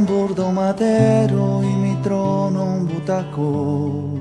un 0.00 0.06
burdo 0.06 0.50
madero 0.50 1.62
y 1.62 1.66
mi 1.66 1.94
trono 1.96 2.64
un 2.64 2.86
butacón. 2.86 4.20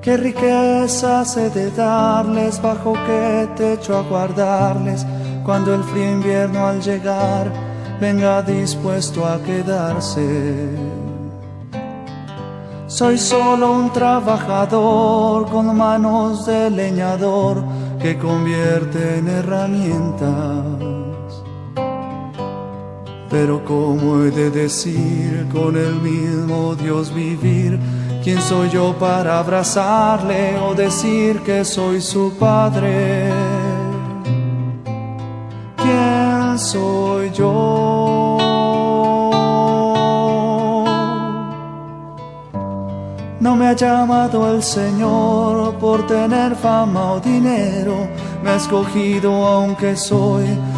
Qué 0.00 0.16
riqueza 0.16 1.22
he 1.36 1.50
de 1.50 1.70
darles, 1.70 2.62
bajo 2.62 2.94
qué 3.06 3.48
techo 3.54 3.98
aguardarles, 3.98 5.04
cuando 5.44 5.74
el 5.74 5.82
frío 5.84 6.12
invierno 6.12 6.66
al 6.66 6.80
llegar 6.80 7.52
venga 8.00 8.40
dispuesto 8.42 9.26
a 9.26 9.42
quedarse. 9.42 10.70
Soy 12.86 13.18
solo 13.18 13.72
un 13.72 13.92
trabajador 13.92 15.46
con 15.50 15.76
manos 15.76 16.46
de 16.46 16.70
leñador 16.70 17.62
que 18.00 18.16
convierte 18.16 19.18
en 19.18 19.28
herramientas. 19.28 21.05
Pero 23.38 23.62
¿cómo 23.66 24.22
he 24.22 24.30
de 24.30 24.50
decir 24.50 25.46
con 25.52 25.76
el 25.76 25.96
mismo 26.00 26.74
Dios 26.74 27.14
vivir? 27.14 27.78
¿Quién 28.24 28.40
soy 28.40 28.70
yo 28.70 28.94
para 28.98 29.40
abrazarle 29.40 30.58
o 30.58 30.74
decir 30.74 31.40
que 31.40 31.62
soy 31.62 32.00
su 32.00 32.32
padre? 32.38 33.30
¿Quién 35.76 36.58
soy 36.58 37.30
yo? 37.32 38.38
No 43.38 43.54
me 43.54 43.66
ha 43.66 43.74
llamado 43.74 44.50
el 44.54 44.62
Señor 44.62 45.74
por 45.74 46.06
tener 46.06 46.56
fama 46.56 47.12
o 47.12 47.20
dinero, 47.20 48.08
me 48.42 48.50
ha 48.52 48.56
escogido 48.56 49.30
aunque 49.46 49.94
soy 49.94 50.46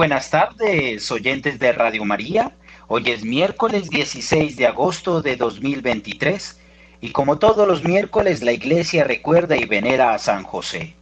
Buenas 0.00 0.30
tardes, 0.30 1.12
oyentes 1.12 1.58
de 1.58 1.72
Radio 1.72 2.06
María. 2.06 2.52
Hoy 2.88 3.10
es 3.10 3.22
miércoles 3.22 3.90
16 3.90 4.56
de 4.56 4.66
agosto 4.66 5.20
de 5.20 5.36
2023 5.36 6.58
y 7.02 7.10
como 7.10 7.38
todos 7.38 7.68
los 7.68 7.84
miércoles 7.84 8.42
la 8.42 8.52
iglesia 8.52 9.04
recuerda 9.04 9.58
y 9.58 9.66
venera 9.66 10.14
a 10.14 10.18
San 10.18 10.44
José. 10.44 10.94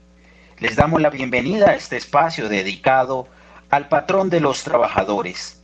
Les 0.59 0.75
damos 0.75 1.01
la 1.01 1.11
bienvenida 1.11 1.71
a 1.71 1.75
este 1.77 1.97
espacio 1.97 2.49
dedicado 2.49 3.29
al 3.71 3.87
patrón 3.87 4.31
de 4.31 4.41
los 4.41 4.65
trabajadores, 4.65 5.63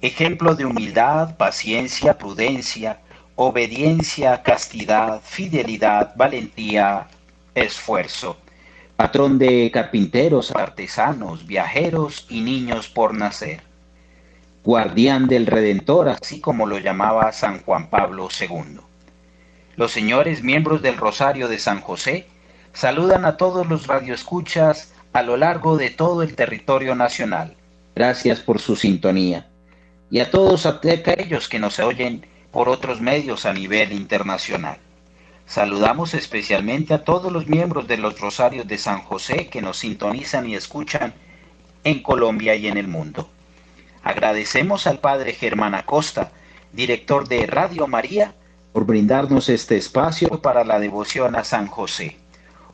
ejemplo 0.00 0.54
de 0.54 0.66
humildad, 0.66 1.36
paciencia, 1.36 2.16
prudencia, 2.16 3.00
obediencia, 3.34 4.44
castidad, 4.44 5.20
fidelidad, 5.24 6.14
valentía, 6.14 7.08
esfuerzo 7.52 8.36
patrón 8.96 9.38
de 9.38 9.70
carpinteros, 9.70 10.50
artesanos, 10.52 11.46
viajeros 11.46 12.26
y 12.30 12.40
niños 12.40 12.88
por 12.88 13.14
nacer, 13.14 13.60
guardián 14.64 15.26
del 15.28 15.46
Redentor, 15.46 16.08
así 16.08 16.40
como 16.40 16.66
lo 16.66 16.78
llamaba 16.78 17.30
San 17.32 17.62
Juan 17.62 17.88
Pablo 17.88 18.28
II. 18.40 18.80
Los 19.76 19.92
señores 19.92 20.42
miembros 20.42 20.80
del 20.80 20.96
Rosario 20.96 21.48
de 21.48 21.58
San 21.58 21.82
José 21.82 22.26
saludan 22.72 23.26
a 23.26 23.36
todos 23.36 23.66
los 23.68 23.86
radioescuchas 23.86 24.94
a 25.12 25.22
lo 25.22 25.36
largo 25.36 25.76
de 25.76 25.90
todo 25.90 26.22
el 26.22 26.34
territorio 26.34 26.94
nacional. 26.94 27.54
Gracias 27.94 28.40
por 28.40 28.60
su 28.60 28.76
sintonía. 28.76 29.46
Y 30.10 30.20
a 30.20 30.30
todos 30.30 30.66
aquellos 30.66 31.48
que 31.48 31.58
nos 31.58 31.78
oyen 31.78 32.26
por 32.50 32.68
otros 32.68 33.00
medios 33.00 33.44
a 33.44 33.52
nivel 33.52 33.92
internacional. 33.92 34.78
Saludamos 35.46 36.12
especialmente 36.14 36.92
a 36.92 37.04
todos 37.04 37.32
los 37.32 37.46
miembros 37.46 37.86
de 37.86 37.96
los 37.96 38.20
Rosarios 38.20 38.66
de 38.66 38.78
San 38.78 39.02
José 39.02 39.46
que 39.46 39.62
nos 39.62 39.78
sintonizan 39.78 40.48
y 40.48 40.56
escuchan 40.56 41.14
en 41.84 42.02
Colombia 42.02 42.56
y 42.56 42.66
en 42.66 42.76
el 42.76 42.88
mundo. 42.88 43.28
Agradecemos 44.02 44.88
al 44.88 44.98
Padre 44.98 45.32
Germán 45.32 45.76
Acosta, 45.76 46.32
director 46.72 47.28
de 47.28 47.46
Radio 47.46 47.86
María, 47.86 48.34
por 48.72 48.86
brindarnos 48.86 49.48
este 49.48 49.76
espacio 49.76 50.42
para 50.42 50.64
la 50.64 50.80
devoción 50.80 51.36
a 51.36 51.44
San 51.44 51.68
José. 51.68 52.16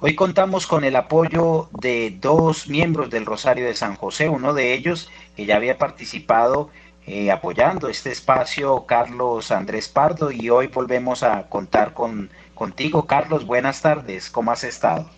Hoy 0.00 0.14
contamos 0.14 0.66
con 0.66 0.82
el 0.82 0.96
apoyo 0.96 1.68
de 1.78 2.16
dos 2.20 2.68
miembros 2.68 3.10
del 3.10 3.26
Rosario 3.26 3.66
de 3.66 3.74
San 3.74 3.96
José, 3.96 4.30
uno 4.30 4.54
de 4.54 4.72
ellos 4.72 5.10
que 5.36 5.44
ya 5.44 5.56
había 5.56 5.78
participado 5.78 6.70
eh, 7.06 7.30
apoyando 7.30 7.88
este 7.88 8.10
espacio, 8.10 8.86
Carlos 8.86 9.50
Andrés 9.50 9.88
Pardo, 9.88 10.30
y 10.30 10.50
hoy 10.50 10.68
volvemos 10.68 11.22
a 11.22 11.48
contar 11.48 11.94
con 11.94 12.30
Contigo, 12.54 13.06
Carlos, 13.06 13.46
buenas 13.46 13.80
tardes. 13.80 14.30
¿Cómo 14.30 14.50
has 14.52 14.64
estado? 14.64 15.08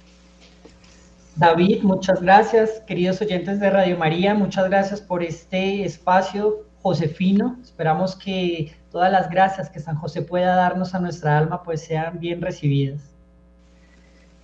David, 1.36 1.82
muchas 1.82 2.22
gracias. 2.22 2.82
Queridos 2.86 3.20
oyentes 3.20 3.58
de 3.58 3.68
Radio 3.68 3.98
María, 3.98 4.34
muchas 4.34 4.68
gracias 4.68 5.00
por 5.00 5.22
este 5.22 5.84
espacio, 5.84 6.64
Josefino. 6.80 7.58
Esperamos 7.60 8.14
que 8.14 8.72
todas 8.92 9.10
las 9.10 9.28
gracias 9.28 9.68
que 9.68 9.80
San 9.80 9.96
José 9.96 10.22
pueda 10.22 10.54
darnos 10.54 10.94
a 10.94 11.00
nuestra 11.00 11.36
alma 11.36 11.64
pues 11.64 11.84
sean 11.84 12.20
bien 12.20 12.40
recibidas. 12.40 13.00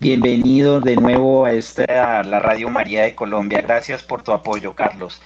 Bienvenido 0.00 0.80
de 0.80 0.96
nuevo 0.96 1.44
a, 1.44 1.52
esta, 1.52 2.22
la 2.24 2.40
Radio 2.40 2.70
María 2.70 3.02
de 3.02 3.14
Colombia. 3.14 3.60
Gracias 3.60 4.02
por 4.02 4.22
tu 4.22 4.32
apoyo, 4.32 4.74
Carlos. 4.74 5.22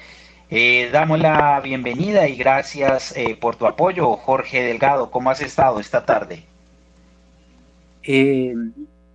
Eh, 0.50 0.90
damos 0.92 1.20
la 1.20 1.58
bienvenida 1.60 2.28
y 2.28 2.36
gracias 2.36 3.16
eh, 3.16 3.38
por 3.40 3.56
tu 3.56 3.66
apoyo, 3.66 4.12
Jorge 4.16 4.62
Delgado. 4.62 5.10
¿Cómo 5.10 5.30
has 5.30 5.40
estado 5.40 5.80
esta 5.80 6.04
tarde? 6.04 6.44
Eh, 8.06 8.54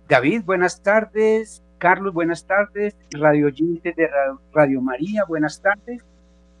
David, 0.08 0.42
buenas 0.44 0.82
tardes. 0.82 1.62
Carlos, 1.78 2.12
buenas 2.12 2.44
tardes. 2.44 2.96
Radio 3.12 3.46
oyentes 3.46 3.94
de 3.94 4.08
Radio 4.52 4.80
María, 4.82 5.24
buenas 5.28 5.62
tardes. 5.62 6.02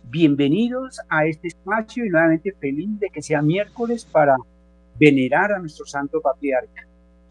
Bienvenidos 0.04 1.00
a 1.08 1.26
este 1.26 1.48
espacio 1.48 2.04
y 2.04 2.08
nuevamente 2.08 2.52
feliz 2.52 3.00
de 3.00 3.10
que 3.10 3.20
sea 3.20 3.42
miércoles 3.42 4.04
para 4.04 4.36
venerar 4.98 5.52
a 5.52 5.58
nuestro 5.58 5.84
santo 5.86 6.20
patriarca. 6.20 6.86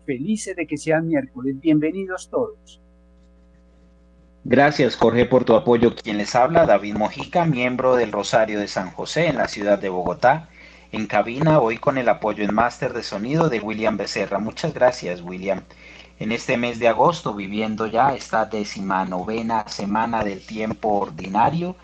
Felices 0.05 0.55
de 0.55 0.67
que 0.67 0.77
sea 0.77 0.99
miércoles. 0.99 1.59
Bienvenidos 1.59 2.29
todos. 2.29 2.81
Gracias, 4.43 4.95
Jorge, 4.97 5.25
por 5.25 5.45
tu 5.45 5.55
apoyo. 5.55 5.95
Quien 5.95 6.17
les 6.17 6.35
habla, 6.35 6.65
David 6.65 6.95
Mojica, 6.95 7.45
miembro 7.45 7.95
del 7.95 8.11
Rosario 8.11 8.59
de 8.59 8.67
San 8.67 8.91
José 8.91 9.27
en 9.27 9.37
la 9.37 9.47
ciudad 9.47 9.79
de 9.79 9.89
Bogotá 9.89 10.49
en 10.91 11.05
cabina, 11.05 11.59
hoy 11.59 11.77
con 11.77 11.97
el 11.97 12.09
apoyo 12.09 12.43
en 12.43 12.53
máster 12.53 12.93
de 12.93 13.03
sonido 13.03 13.49
de 13.49 13.59
William 13.59 13.95
Becerra. 13.95 14.39
Muchas 14.39 14.73
gracias, 14.73 15.21
William. 15.21 15.61
En 16.17 16.31
este 16.31 16.57
mes 16.57 16.79
de 16.79 16.87
agosto, 16.87 17.33
viviendo 17.33 17.85
ya 17.85 18.15
esta 18.15 18.45
décima 18.45 19.05
novena 19.05 19.67
semana 19.67 20.23
del 20.23 20.45
tiempo 20.45 20.89
ordinario 20.89 21.75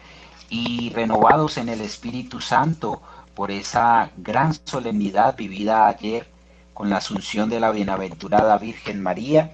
y 0.50 0.92
renovados 0.92 1.58
en 1.58 1.70
el 1.70 1.82
Espíritu 1.82 2.42
Santo 2.42 3.02
por 3.36 3.52
esa 3.52 4.10
gran 4.18 4.54
solemnidad 4.66 5.36
vivida 5.38 5.88
ayer 5.88 6.28
con 6.74 6.90
la 6.90 6.98
asunción 6.98 7.50
de 7.50 7.60
la 7.60 7.72
bienaventurada 7.72 8.58
Virgen 8.58 9.02
María, 9.02 9.52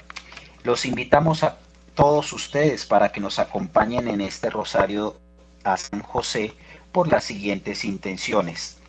los 0.64 0.86
invitamos 0.86 1.44
a 1.44 1.58
todos 1.94 2.34
ustedes 2.34 2.86
para 2.86 3.12
que 3.12 3.20
nos 3.20 3.38
acompañen 3.38 4.08
en 4.08 4.22
este 4.22 4.50
rosario 4.50 5.18
a 5.64 5.78
San 5.78 6.02
José 6.02 6.54
por 6.92 7.10
las 7.10 7.26
siguientes 7.26 7.86
intenciones. 7.86 8.81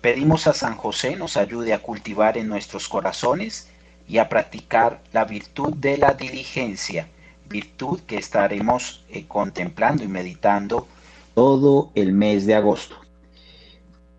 Pedimos 0.00 0.46
a 0.46 0.52
San 0.52 0.76
José 0.76 1.16
nos 1.16 1.36
ayude 1.36 1.74
a 1.74 1.80
cultivar 1.80 2.38
en 2.38 2.48
nuestros 2.48 2.88
corazones 2.88 3.68
y 4.08 4.18
a 4.18 4.28
practicar 4.28 5.00
la 5.12 5.24
virtud 5.24 5.74
de 5.74 5.98
la 5.98 6.14
diligencia, 6.14 7.08
virtud 7.48 8.00
que 8.06 8.16
estaremos 8.16 9.04
eh, 9.08 9.24
contemplando 9.26 10.04
y 10.04 10.08
meditando 10.08 10.86
todo 11.34 11.90
el 11.96 12.12
mes 12.12 12.46
de 12.46 12.54
agosto. 12.54 12.94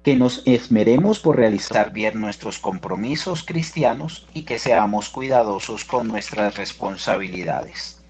Que 0.03 0.17
nos 0.17 0.43
esmeremos 0.45 1.19
por 1.19 1.37
realizar 1.37 1.93
bien 1.93 2.19
nuestros 2.19 2.59
compromisos 2.59 3.43
cristianos 3.43 4.27
y 4.33 4.43
que 4.43 4.59
seamos 4.59 5.09
cuidadosos 5.09 5.85
con 5.85 6.09
nuestras 6.09 6.57
responsabilidades. 6.57 8.01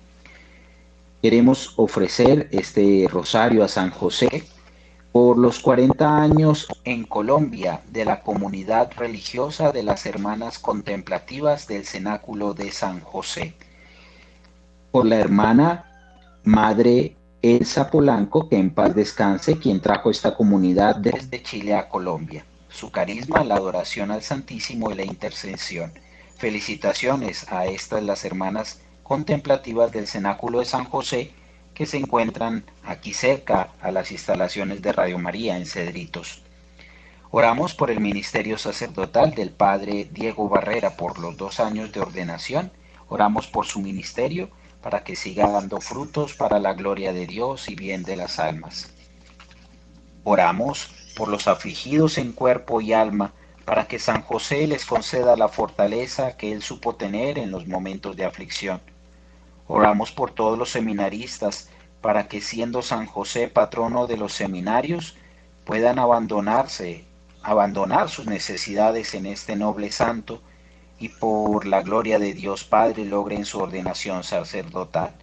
Queremos 1.22 1.74
ofrecer 1.75 2.48
este 2.51 3.07
rosario 3.10 3.63
a 3.63 3.68
San 3.68 3.92
José 3.92 4.44
por 5.12 5.38
los 5.38 5.60
40 5.60 6.22
años 6.22 6.68
en 6.84 7.04
Colombia 7.04 7.82
de 7.92 8.06
la 8.06 8.22
comunidad 8.22 8.92
religiosa 8.96 9.72
de 9.72 9.84
las 9.84 10.06
Hermanas 10.06 10.60
Contemplativas 10.60 11.68
del 11.68 11.86
Cenáculo 11.86 12.54
de 12.54 12.72
San 12.72 13.00
José. 13.02 13.56
Por 14.92 15.08
la 15.08 15.18
hermana 15.18 15.86
Madre 16.44 17.16
Elsa 17.42 17.90
Polanco, 17.90 18.50
que 18.50 18.58
en 18.58 18.70
paz 18.70 18.94
descanse, 18.94 19.58
quien 19.58 19.82
trajo 19.82 20.12
esta 20.12 20.36
comunidad 20.36 20.98
desde 20.98 21.42
Chile 21.42 21.74
a 21.74 21.90
Colombia. 21.90 22.46
Su 22.70 22.92
carisma, 22.92 23.44
la 23.44 23.56
adoración 23.56 24.12
al 24.12 24.22
Santísimo 24.22 24.92
y 24.92 24.96
la 24.96 25.06
intercesión. 25.06 25.92
Felicitaciones 26.38 27.52
a 27.52 27.66
estas 27.66 28.04
las 28.04 28.26
hermanas 28.26 28.82
contemplativas 29.04 29.92
del 29.92 30.08
Cenáculo 30.08 30.60
de 30.60 30.66
San 30.66 30.86
José 30.86 31.32
que 31.80 31.86
se 31.86 31.96
encuentran 31.96 32.66
aquí 32.84 33.14
cerca 33.14 33.70
a 33.81 33.90
las 33.92 34.12
instalaciones 34.12 34.81
de 34.81 34.92
Radio 34.92 35.18
María 35.18 35.56
en 35.56 35.66
Cedritos. 35.66 36.42
Oramos 37.31 37.74
por 37.74 37.90
el 37.90 38.02
ministerio 38.02 38.58
sacerdotal 38.58 39.31
del 39.31 39.52
Padre 39.52 40.10
Diego 40.12 40.50
Barrera 40.50 40.98
por 40.98 41.20
los 41.20 41.38
dos 41.38 41.62
años 41.62 41.94
de 41.94 42.02
ordenación. 42.02 42.74
Oramos 43.08 43.48
por 43.48 43.66
su 43.66 43.80
ministerio 43.80 44.50
para 44.81 45.06
que 45.06 45.16
siga 45.16 45.48
dando 45.48 45.80
frutos 45.80 46.34
para 46.34 46.60
la 46.60 46.74
gloria 46.74 47.14
de 47.14 47.26
Dios 47.26 47.70
y 47.70 47.76
bien 47.76 48.04
de 48.04 48.18
las 48.18 48.40
almas. 48.40 48.92
Oramos 50.25 50.90
por 51.16 51.30
los 51.30 51.48
afligidos 51.48 52.18
en 52.18 52.34
cuerpo 52.34 52.82
y 52.82 52.92
alma, 52.92 53.32
para 53.64 53.88
que 53.88 54.00
San 54.00 54.22
José 54.22 54.68
les 54.68 54.86
conceda 54.86 55.38
la 55.38 55.48
fortaleza 55.48 56.36
que 56.36 56.52
él 56.52 56.62
supo 56.62 56.96
tener 56.96 57.40
en 57.40 57.52
los 57.52 57.68
momentos 57.68 58.18
de 58.18 58.25
aflicción. 58.25 58.82
Oramos 59.71 60.12
por 60.12 60.31
todos 60.31 60.57
los 60.57 60.71
seminaristas, 60.71 61.69
para 62.01 62.27
que 62.27 62.42
siendo 62.42 62.81
San 62.81 63.06
José 63.06 63.48
patrono 63.48 64.07
de 64.07 64.18
los 64.18 64.33
seminarios, 64.33 65.16
puedan 65.63 66.00
abandonarse, 66.00 67.06
abandonar 67.44 68.10
sus 68.10 68.25
necesidades 68.25 69.13
en 69.13 69.27
este 69.27 69.56
noble 69.56 69.92
santo 69.92 70.42
y 70.98 71.10
por 71.10 71.68
la 71.68 71.83
gloria 71.83 72.18
de 72.18 72.33
Dios 72.33 72.63
Padre 72.63 73.06
logren 73.06 73.45
su 73.45 73.60
ordenación 73.60 74.24
sacerdotal. 74.24 75.13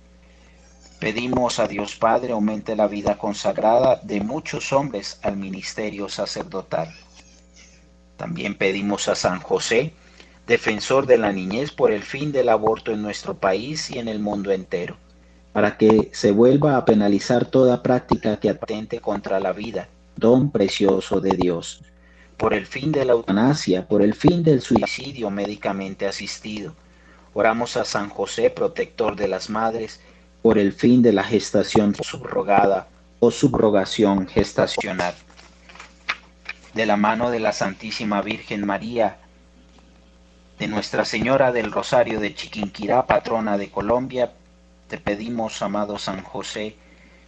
Pedimos 1.00 1.58
a 1.58 1.66
Dios 1.66 1.96
Padre 1.96 2.32
aumente 2.32 2.76
la 2.76 2.87
vida 2.87 3.19
consagrada 3.19 3.96
de 4.04 4.20
muchos 4.20 4.72
hombres 4.72 5.19
al 5.25 5.37
ministerio 5.37 6.08
sacerdotal. 6.08 6.94
También 8.16 8.54
pedimos 8.54 9.08
a 9.08 9.16
San 9.16 9.40
José 9.40 9.92
defensor 10.46 11.06
de 11.06 11.19
la 11.19 11.32
niñez 11.32 11.72
por 11.72 11.90
el 11.90 12.02
fin 12.02 12.31
del 12.31 12.48
aborto 12.48 12.93
en 12.93 13.02
nuestro 13.02 13.34
país 13.34 13.90
y 13.90 13.98
en 13.98 14.08
el 14.08 14.20
mundo 14.20 14.52
entero, 14.52 14.96
para 15.52 15.76
que 15.76 16.10
se 16.12 16.31
vuelva 16.31 16.76
a 16.76 16.84
penalizar 16.84 17.46
toda 17.46 17.82
práctica 17.82 18.38
que 18.38 18.50
atente 18.50 19.00
contra 19.00 19.40
la 19.40 19.52
vida, 19.52 19.88
don 20.16 20.50
precioso 20.50 21.20
de 21.20 21.37
Dios, 21.37 21.82
por 22.37 22.54
el 22.54 22.66
fin 22.66 22.93
de 22.93 23.04
la 23.04 23.12
eutanasia, 23.12 23.88
por 23.88 24.02
el 24.02 24.14
fin 24.14 24.44
del 24.44 24.60
suicidio 24.60 25.31
médicamente 25.31 26.06
asistido. 26.06 26.75
Oramos 27.34 27.76
a 27.76 27.84
San 27.84 28.08
José, 28.08 28.50
protector 28.50 29.16
de 29.16 29.28
las 29.28 29.50
madres, 29.50 30.00
por 30.42 30.58
el 30.58 30.72
fin 30.72 31.02
de 31.02 31.12
la 31.12 31.25
gestación 31.25 31.94
subrogada 31.94 32.87
o 33.19 33.31
subrogación 33.31 34.28
gestacional. 34.28 35.14
De 36.72 36.87
la 36.87 36.96
mano 36.96 37.31
de 37.31 37.40
la 37.40 37.52
Santísima 37.52 38.22
Virgen 38.22 38.64
María, 38.64 39.19
de 40.58 40.69
Nuestra 40.69 41.05
Señora 41.05 41.53
del 41.53 41.70
Rosario 41.70 42.19
de 42.19 42.35
Chiquinquirá, 42.35 43.06
patrona 43.06 43.58
de 43.58 43.70
Colombia, 43.70 44.32
te 44.88 44.97
pedimos, 44.97 45.61
amado 45.61 45.99
San 45.99 46.23
José, 46.23 46.76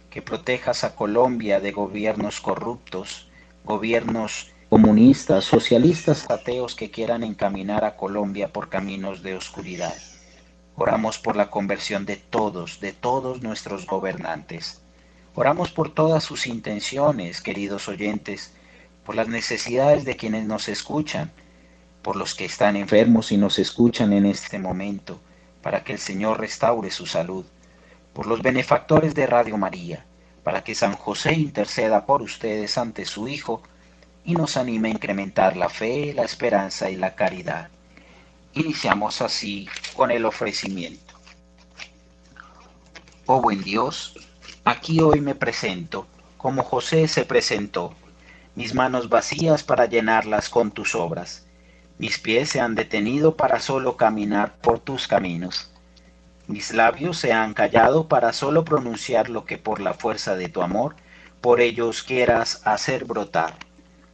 que 0.09 0.23
protejas 0.23 0.83
a 0.83 0.95
Colombia 0.95 1.59
de 1.59 1.71
gobiernos 1.71 2.41
corruptos, 2.41 3.29
gobiernos 3.63 4.51
comunistas, 4.69 5.45
socialistas, 5.45 6.29
ateos 6.29 6.73
que 6.73 6.89
quieran 6.89 7.23
encaminar 7.23 7.85
a 7.85 7.95
Colombia 7.95 8.51
por 8.51 8.69
caminos 8.69 9.21
de 9.21 9.35
oscuridad. 9.35 9.93
Oramos 10.75 11.19
por 11.19 11.35
la 11.35 11.51
conversión 11.51 12.05
de 12.05 12.15
todos, 12.15 12.79
de 12.79 12.93
todos 12.93 13.43
nuestros 13.43 13.85
gobernantes. 13.85 14.81
Oramos 15.35 15.71
por 15.71 15.93
todas 15.93 16.23
sus 16.23 16.47
intenciones, 16.47 17.41
queridos 17.41 17.87
oyentes, 17.89 18.53
por 19.05 19.15
las 19.15 19.27
necesidades 19.27 20.03
de 20.03 20.15
quienes 20.15 20.45
nos 20.45 20.67
escuchan, 20.67 21.31
por 22.01 22.15
los 22.15 22.33
que 22.33 22.45
están 22.45 22.75
enfermos 22.75 23.31
y 23.31 23.37
nos 23.37 23.59
escuchan 23.59 24.13
en 24.13 24.25
este 24.25 24.57
momento, 24.57 25.19
para 25.61 25.83
que 25.83 25.93
el 25.93 25.99
Señor 25.99 26.39
restaure 26.39 26.91
su 26.91 27.05
salud, 27.05 27.45
por 28.13 28.25
los 28.25 28.41
benefactores 28.41 29.13
de 29.13 29.27
Radio 29.27 29.57
María, 29.57 30.05
para 30.43 30.63
que 30.63 30.75
San 30.75 30.93
José 30.93 31.33
interceda 31.33 32.05
por 32.05 32.21
ustedes 32.21 32.77
ante 32.77 33.05
su 33.05 33.27
Hijo 33.27 33.61
y 34.23 34.33
nos 34.33 34.57
anime 34.57 34.89
a 34.89 34.93
incrementar 34.93 35.57
la 35.57 35.69
fe, 35.69 36.13
la 36.13 36.23
esperanza 36.23 36.89
y 36.89 36.95
la 36.95 37.15
caridad. 37.15 37.69
Iniciamos 38.53 39.21
así 39.21 39.67
con 39.95 40.11
el 40.11 40.25
ofrecimiento. 40.25 41.15
Oh 43.25 43.41
buen 43.41 43.61
Dios, 43.61 44.15
aquí 44.63 45.01
hoy 45.01 45.21
me 45.21 45.35
presento, 45.35 46.07
como 46.37 46.63
José 46.63 47.07
se 47.07 47.25
presentó, 47.25 47.93
mis 48.55 48.73
manos 48.73 49.09
vacías 49.09 49.63
para 49.63 49.85
llenarlas 49.85 50.49
con 50.49 50.71
tus 50.71 50.95
obras 50.95 51.45
mis 51.99 52.17
pies 52.17 52.49
se 52.49 52.61
han 52.61 52.75
detenido 52.75 53.35
para 53.35 53.59
solo 53.59 53.97
caminar 53.97 54.55
por 54.61 54.79
tus 54.79 55.05
caminos. 55.05 55.69
Mis 56.47 56.73
labios 56.73 57.17
se 57.17 57.33
han 57.33 57.53
callado 57.53 58.07
para 58.07 58.31
solo 58.31 58.63
pronunciar 58.63 59.29
lo 59.29 59.43
que 59.43 59.57
por 59.57 59.81
la 59.81 59.93
fuerza 59.93 60.35
de 60.35 60.47
tu 60.47 60.61
amor, 60.61 60.95
por 61.41 61.59
ellos 61.59 62.01
quieras 62.01 62.61
hacer 62.65 63.03
brotar. 63.03 63.53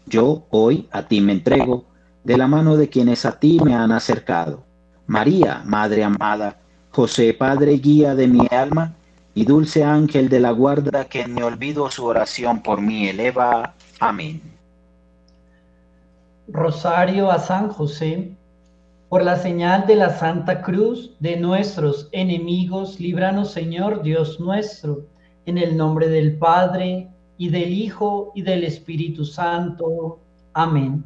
Yo 0.07 0.45
hoy 0.49 0.89
a 0.91 1.03
ti 1.03 1.21
me 1.21 1.31
entrego, 1.31 1.85
de 2.23 2.37
la 2.37 2.47
mano 2.47 2.75
de 2.75 2.89
quienes 2.89 3.23
a 3.23 3.39
ti 3.39 3.59
me 3.63 3.75
han 3.75 3.91
acercado. 3.91 4.65
María, 5.05 5.61
Madre 5.63 6.03
amada, 6.03 6.57
José, 6.89 7.35
Padre 7.35 7.73
guía 7.73 8.15
de 8.15 8.27
mi 8.27 8.47
alma, 8.49 8.95
y 9.35 9.45
dulce 9.45 9.83
ángel 9.83 10.27
de 10.29 10.39
la 10.39 10.51
guarda 10.51 11.05
que 11.05 11.27
me 11.27 11.43
olvido 11.43 11.91
su 11.91 12.03
oración 12.05 12.63
por 12.63 12.81
mí 12.81 13.07
eleva. 13.07 13.75
Amén. 13.99 14.54
Rosario 16.47 17.31
a 17.31 17.39
San 17.39 17.69
José, 17.69 18.31
por 19.09 19.23
la 19.23 19.35
señal 19.35 19.87
de 19.87 19.95
la 19.95 20.11
Santa 20.11 20.61
Cruz 20.61 21.15
de 21.19 21.37
nuestros 21.37 22.07
enemigos, 22.11 22.99
líbranos 22.99 23.51
Señor 23.51 24.03
Dios 24.03 24.39
nuestro, 24.39 25.05
en 25.47 25.57
el 25.57 25.75
nombre 25.75 26.07
del 26.07 26.37
Padre, 26.37 27.09
y 27.37 27.49
del 27.49 27.73
Hijo, 27.73 28.31
y 28.35 28.43
del 28.43 28.63
Espíritu 28.63 29.25
Santo. 29.25 30.19
Amén. 30.53 31.03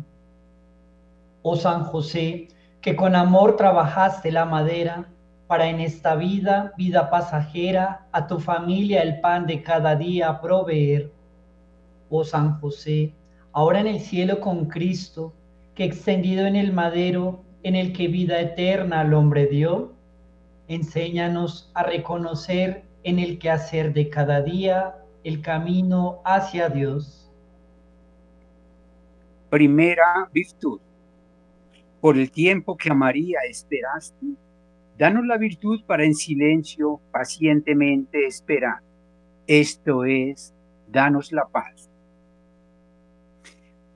Oh 1.42 1.56
San 1.56 1.86
José, 1.86 2.50
que 2.82 2.98
con 2.98 3.16
amor 3.16 3.56
trabajaste 3.56 4.34
la 4.34 4.44
madera, 4.44 5.08
para 5.48 5.68
en 5.68 5.80
esta 5.80 6.16
vida, 6.16 6.74
vida 6.78 7.10
pasajera, 7.10 8.08
a 8.12 8.28
tu 8.28 8.40
familia 8.40 9.02
el 9.02 9.22
pan 9.22 9.48
de 9.48 9.64
cada 9.64 9.96
día 9.96 10.42
proveer. 10.42 11.12
Oh 12.10 12.26
San 12.26 12.60
José, 12.60 13.14
ahora 13.60 13.82
en 13.82 13.88
el 13.88 14.00
cielo 14.00 14.40
con 14.40 14.68
Cristo, 14.68 15.34
que 15.76 15.84
extendido 15.84 16.46
en 16.46 16.56
el 16.56 16.72
madero 16.72 17.44
en 17.64 17.76
el 17.76 17.92
que 17.92 18.08
vida 18.08 18.40
eterna 18.40 19.02
al 19.02 19.14
hombre 19.14 19.48
dio, 19.48 19.92
enséñanos 20.70 21.70
a 21.74 21.84
reconocer 21.84 22.86
en 23.04 23.20
el 23.20 23.38
quehacer 23.38 23.92
de 23.92 24.10
cada 24.10 24.42
día 24.42 24.96
el 25.26 25.42
camino 25.42 26.22
hacia 26.24 26.70
Dios. 26.70 27.30
Primera 29.50 30.30
virtud. 30.34 30.80
Por 32.00 32.18
el 32.18 32.32
tiempo 32.32 32.78
que 32.78 32.90
a 32.92 32.94
María 32.94 33.40
esperaste, 33.50 34.26
danos 34.98 35.26
la 35.26 35.36
virtud 35.36 35.84
para 35.86 36.06
en 36.06 36.16
silencio 36.16 37.02
pacientemente 37.12 38.26
esperar. 38.26 38.80
Esto 39.48 40.06
es, 40.06 40.54
danos 40.88 41.34
la 41.34 41.46
paz. 41.46 41.89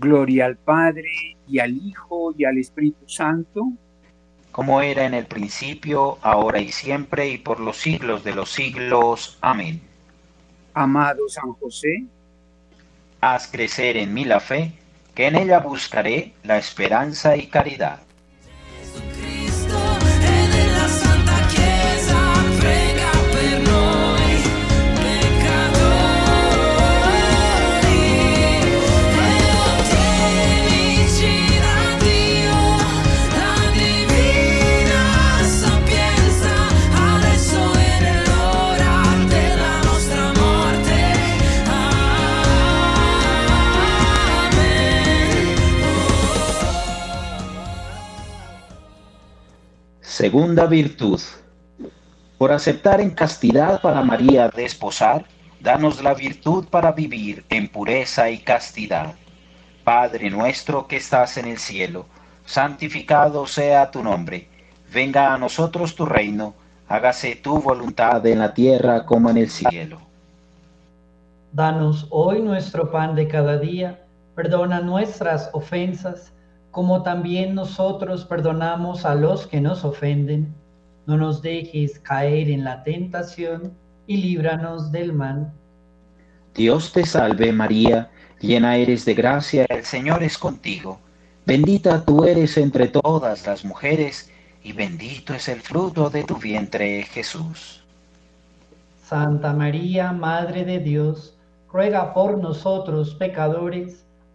Gloria 0.00 0.46
al 0.46 0.56
Padre 0.56 1.36
y 1.46 1.58
al 1.58 1.76
Hijo 1.76 2.34
y 2.36 2.44
al 2.44 2.58
Espíritu 2.58 3.06
Santo, 3.06 3.68
como 4.50 4.80
era 4.80 5.04
en 5.04 5.14
el 5.14 5.26
principio, 5.26 6.18
ahora 6.22 6.58
y 6.60 6.72
siempre, 6.72 7.28
y 7.28 7.38
por 7.38 7.60
los 7.60 7.76
siglos 7.76 8.24
de 8.24 8.34
los 8.34 8.50
siglos. 8.50 9.38
Amén. 9.40 9.80
Amado 10.74 11.28
San 11.28 11.52
José, 11.52 12.04
haz 13.20 13.46
crecer 13.48 13.96
en 13.96 14.14
mí 14.14 14.24
la 14.24 14.40
fe, 14.40 14.72
que 15.14 15.26
en 15.26 15.36
ella 15.36 15.58
buscaré 15.60 16.32
la 16.42 16.56
esperanza 16.56 17.36
y 17.36 17.46
caridad. 17.48 18.00
Segunda 50.20 50.66
virtud. 50.66 51.18
Por 52.36 52.52
aceptar 52.52 53.00
en 53.00 53.08
castidad 53.08 53.80
para 53.80 54.02
María 54.02 54.50
desposar, 54.50 55.24
danos 55.60 56.02
la 56.02 56.12
virtud 56.12 56.66
para 56.68 56.92
vivir 56.92 57.42
en 57.48 57.68
pureza 57.68 58.28
y 58.28 58.36
castidad. 58.36 59.14
Padre 59.82 60.28
nuestro 60.28 60.86
que 60.86 60.98
estás 60.98 61.38
en 61.38 61.46
el 61.46 61.56
cielo, 61.56 62.04
santificado 62.44 63.46
sea 63.46 63.90
tu 63.90 64.02
nombre. 64.02 64.46
Venga 64.92 65.32
a 65.32 65.38
nosotros 65.38 65.94
tu 65.94 66.04
reino, 66.04 66.52
hágase 66.86 67.36
tu 67.36 67.58
voluntad 67.58 68.26
en 68.26 68.40
la 68.40 68.52
tierra 68.52 69.06
como 69.06 69.30
en 69.30 69.38
el 69.38 69.48
cielo. 69.48 70.02
Danos 71.50 72.06
hoy 72.10 72.42
nuestro 72.42 72.90
pan 72.90 73.14
de 73.14 73.26
cada 73.26 73.56
día, 73.56 74.04
perdona 74.34 74.82
nuestras 74.82 75.48
ofensas 75.54 76.30
como 76.70 77.02
también 77.02 77.54
nosotros 77.54 78.24
perdonamos 78.24 79.04
a 79.04 79.14
los 79.14 79.46
que 79.46 79.60
nos 79.60 79.84
ofenden. 79.84 80.54
No 81.06 81.16
nos 81.16 81.42
dejes 81.42 81.98
caer 81.98 82.48
en 82.48 82.64
la 82.64 82.82
tentación 82.82 83.72
y 84.06 84.18
líbranos 84.18 84.92
del 84.92 85.12
mal. 85.12 85.52
Dios 86.54 86.92
te 86.92 87.04
salve 87.04 87.52
María, 87.52 88.10
llena 88.40 88.76
eres 88.76 89.04
de 89.04 89.14
gracia, 89.14 89.66
el 89.68 89.84
Señor 89.84 90.22
es 90.22 90.36
contigo. 90.36 91.00
Bendita 91.46 92.04
tú 92.04 92.24
eres 92.24 92.56
entre 92.56 92.88
todas 92.88 93.46
las 93.46 93.64
mujeres, 93.64 94.30
y 94.62 94.72
bendito 94.72 95.32
es 95.32 95.48
el 95.48 95.60
fruto 95.60 96.10
de 96.10 96.22
tu 96.24 96.36
vientre, 96.36 97.02
Jesús. 97.04 97.82
Santa 99.04 99.52
María, 99.52 100.12
Madre 100.12 100.64
de 100.64 100.78
Dios, 100.78 101.34
ruega 101.72 102.12
por 102.12 102.38
nosotros 102.38 103.14
pecadores, 103.14 104.04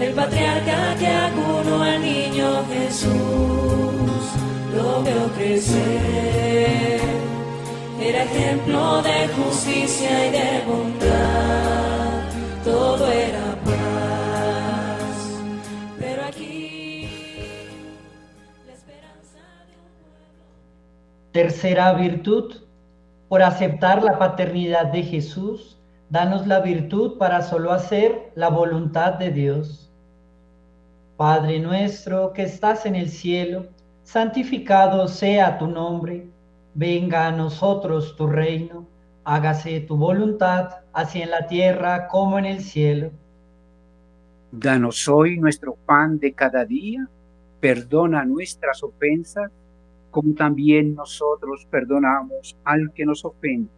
El 0.00 0.14
patriarca 0.14 0.94
que 0.96 1.08
acunó 1.08 1.82
al 1.82 2.00
niño 2.00 2.64
Jesús, 2.72 3.10
lo 4.76 5.02
veo 5.02 5.26
crecer. 5.36 7.00
Era 8.00 8.22
ejemplo 8.22 9.02
de 9.02 9.26
justicia 9.28 10.28
y 10.28 10.30
de 10.30 10.62
bondad, 10.68 12.22
todo 12.64 13.10
era 13.10 13.56
paz. 13.64 15.40
Pero 15.98 16.26
aquí 16.26 17.08
la 18.68 18.72
esperanza 18.72 19.40
de. 21.32 21.32
Tercera 21.32 21.92
virtud, 21.94 22.54
por 23.28 23.42
aceptar 23.42 24.04
la 24.04 24.16
paternidad 24.16 24.86
de 24.92 25.02
Jesús, 25.02 25.77
danos 26.10 26.46
la 26.46 26.60
virtud 26.60 27.18
para 27.18 27.42
solo 27.42 27.72
hacer 27.72 28.32
la 28.34 28.48
voluntad 28.48 29.14
de 29.14 29.30
Dios. 29.30 29.90
Padre 31.16 31.58
nuestro 31.58 32.32
que 32.32 32.42
estás 32.42 32.86
en 32.86 32.94
el 32.94 33.10
cielo, 33.10 33.66
santificado 34.04 35.08
sea 35.08 35.58
tu 35.58 35.66
nombre, 35.66 36.26
venga 36.74 37.26
a 37.26 37.32
nosotros 37.32 38.16
tu 38.16 38.26
reino, 38.26 38.86
hágase 39.24 39.80
tu 39.80 39.96
voluntad, 39.96 40.76
así 40.92 41.20
en 41.20 41.30
la 41.30 41.46
tierra 41.46 42.08
como 42.08 42.38
en 42.38 42.46
el 42.46 42.60
cielo. 42.60 43.10
Danos 44.50 45.06
hoy 45.08 45.38
nuestro 45.38 45.74
pan 45.84 46.18
de 46.18 46.32
cada 46.32 46.64
día, 46.64 47.06
perdona 47.60 48.24
nuestras 48.24 48.82
ofensas, 48.82 49.50
como 50.10 50.34
también 50.34 50.94
nosotros 50.94 51.66
perdonamos 51.70 52.56
al 52.64 52.92
que 52.94 53.04
nos 53.04 53.24
ofende. 53.24 53.77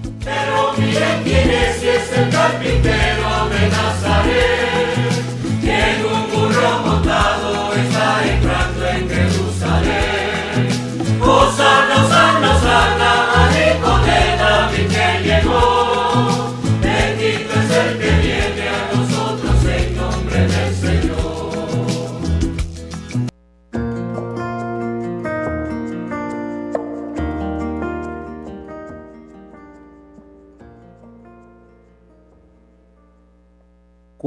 pero 0.23 0.73
miren 0.77 1.23
quién 1.23 1.49
es, 1.49 1.83
y 1.83 1.89
es 1.89 2.11
el 2.17 2.29
carpintero 2.29 3.49
de 3.49 3.69
Nazaret. 3.69 4.70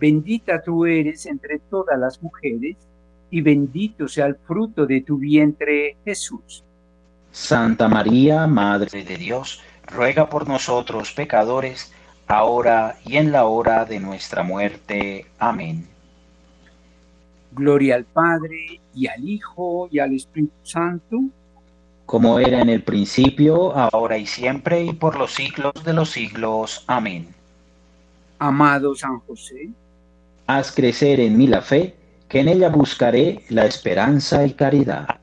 bendita 0.00 0.62
tú 0.62 0.86
eres 0.86 1.26
entre 1.26 1.58
todas 1.58 1.98
las 1.98 2.22
mujeres, 2.22 2.76
y 3.30 3.42
bendito 3.42 4.08
sea 4.08 4.26
el 4.26 4.34
fruto 4.34 4.86
de 4.86 5.02
tu 5.02 5.18
vientre 5.18 5.96
Jesús. 6.04 6.64
Santa 7.30 7.88
María, 7.88 8.46
Madre 8.46 9.04
de 9.04 9.16
Dios, 9.16 9.62
ruega 9.86 10.28
por 10.28 10.48
nosotros 10.48 11.12
pecadores, 11.12 11.92
ahora 12.26 12.96
y 13.04 13.18
en 13.18 13.30
la 13.30 13.44
hora 13.44 13.84
de 13.84 14.00
nuestra 14.00 14.42
muerte. 14.42 15.26
Amén. 15.38 15.86
Gloria 17.52 17.96
al 17.96 18.04
Padre, 18.04 18.80
y 18.94 19.06
al 19.06 19.28
Hijo, 19.28 19.88
y 19.92 19.98
al 19.98 20.14
Espíritu 20.14 20.54
Santo, 20.64 21.20
como 22.10 22.40
era 22.40 22.60
en 22.60 22.68
el 22.68 22.82
principio, 22.82 23.72
ahora 23.72 24.18
y 24.18 24.26
siempre, 24.26 24.82
y 24.82 24.92
por 24.94 25.16
los 25.16 25.32
siglos 25.32 25.72
de 25.84 25.92
los 25.92 26.10
siglos. 26.10 26.82
Amén. 26.88 27.28
Amado 28.40 28.96
San 28.96 29.20
José, 29.20 29.70
haz 30.56 30.72
crecer 30.72 31.20
en 31.20 31.36
mí 31.36 31.46
la 31.46 31.62
fe, 31.62 31.94
que 32.28 32.40
en 32.40 32.48
ella 32.48 32.68
buscaré 32.68 33.44
la 33.48 33.66
esperanza 33.66 34.44
y 34.46 34.52
caridad. 34.52 35.19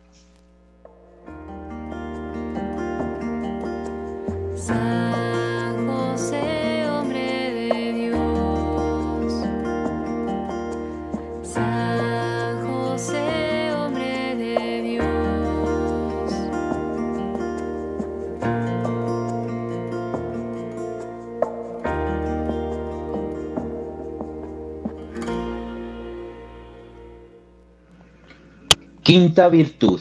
Quinta 29.27 29.49
virtud. 29.49 29.99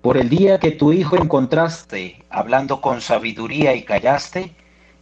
Por 0.00 0.16
el 0.16 0.28
día 0.28 0.60
que 0.60 0.70
tu 0.70 0.92
Hijo 0.92 1.16
encontraste, 1.16 2.24
hablando 2.30 2.80
con 2.80 3.00
sabiduría 3.00 3.74
y 3.74 3.82
callaste, 3.82 4.54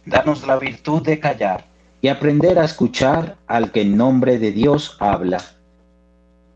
danos 0.07 0.47
la 0.47 0.57
virtud 0.57 1.03
de 1.03 1.19
callar 1.19 1.65
y 2.01 2.07
aprender 2.07 2.57
a 2.57 2.65
escuchar 2.65 3.35
al 3.45 3.71
que 3.71 3.81
en 3.81 3.95
nombre 3.95 4.39
de 4.39 4.51
Dios 4.51 4.97
habla. 4.99 5.39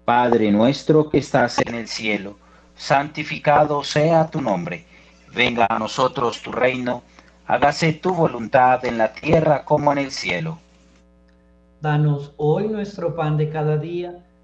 Padre 0.06 0.52
nuestro 0.52 1.08
que 1.08 1.20
estás 1.20 1.60
en 1.60 1.76
el 1.76 1.88
cielo, 1.88 2.40
santificado 2.76 3.84
sea 3.84 4.26
tu 4.26 4.42
nombre. 4.42 4.88
Venga 5.36 5.68
a 5.70 5.78
nosotros 5.78 6.42
tu 6.42 6.52
reino, 6.52 7.04
hágase 7.46 7.94
tu 7.94 8.12
voluntad 8.12 8.84
en 8.86 8.98
la 8.98 9.14
tierra 9.14 9.64
como 9.64 9.92
en 9.92 10.00
el 10.00 10.10
cielo. 10.10 10.58
Danos 11.80 12.34
hoy 12.38 12.70
nuestro 12.70 13.16
pan 13.16 13.38
de 13.38 13.52
cada 13.52 13.78
día, 13.78 14.16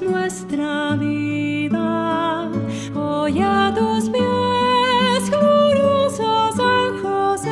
Nuestra 0.00 0.96
vida. 0.96 2.50
Hoy 2.94 3.40
a 3.42 3.72
tus 3.74 4.08
pies, 4.08 5.30
glorioso 5.30 6.50
San 6.52 7.02
José. 7.02 7.50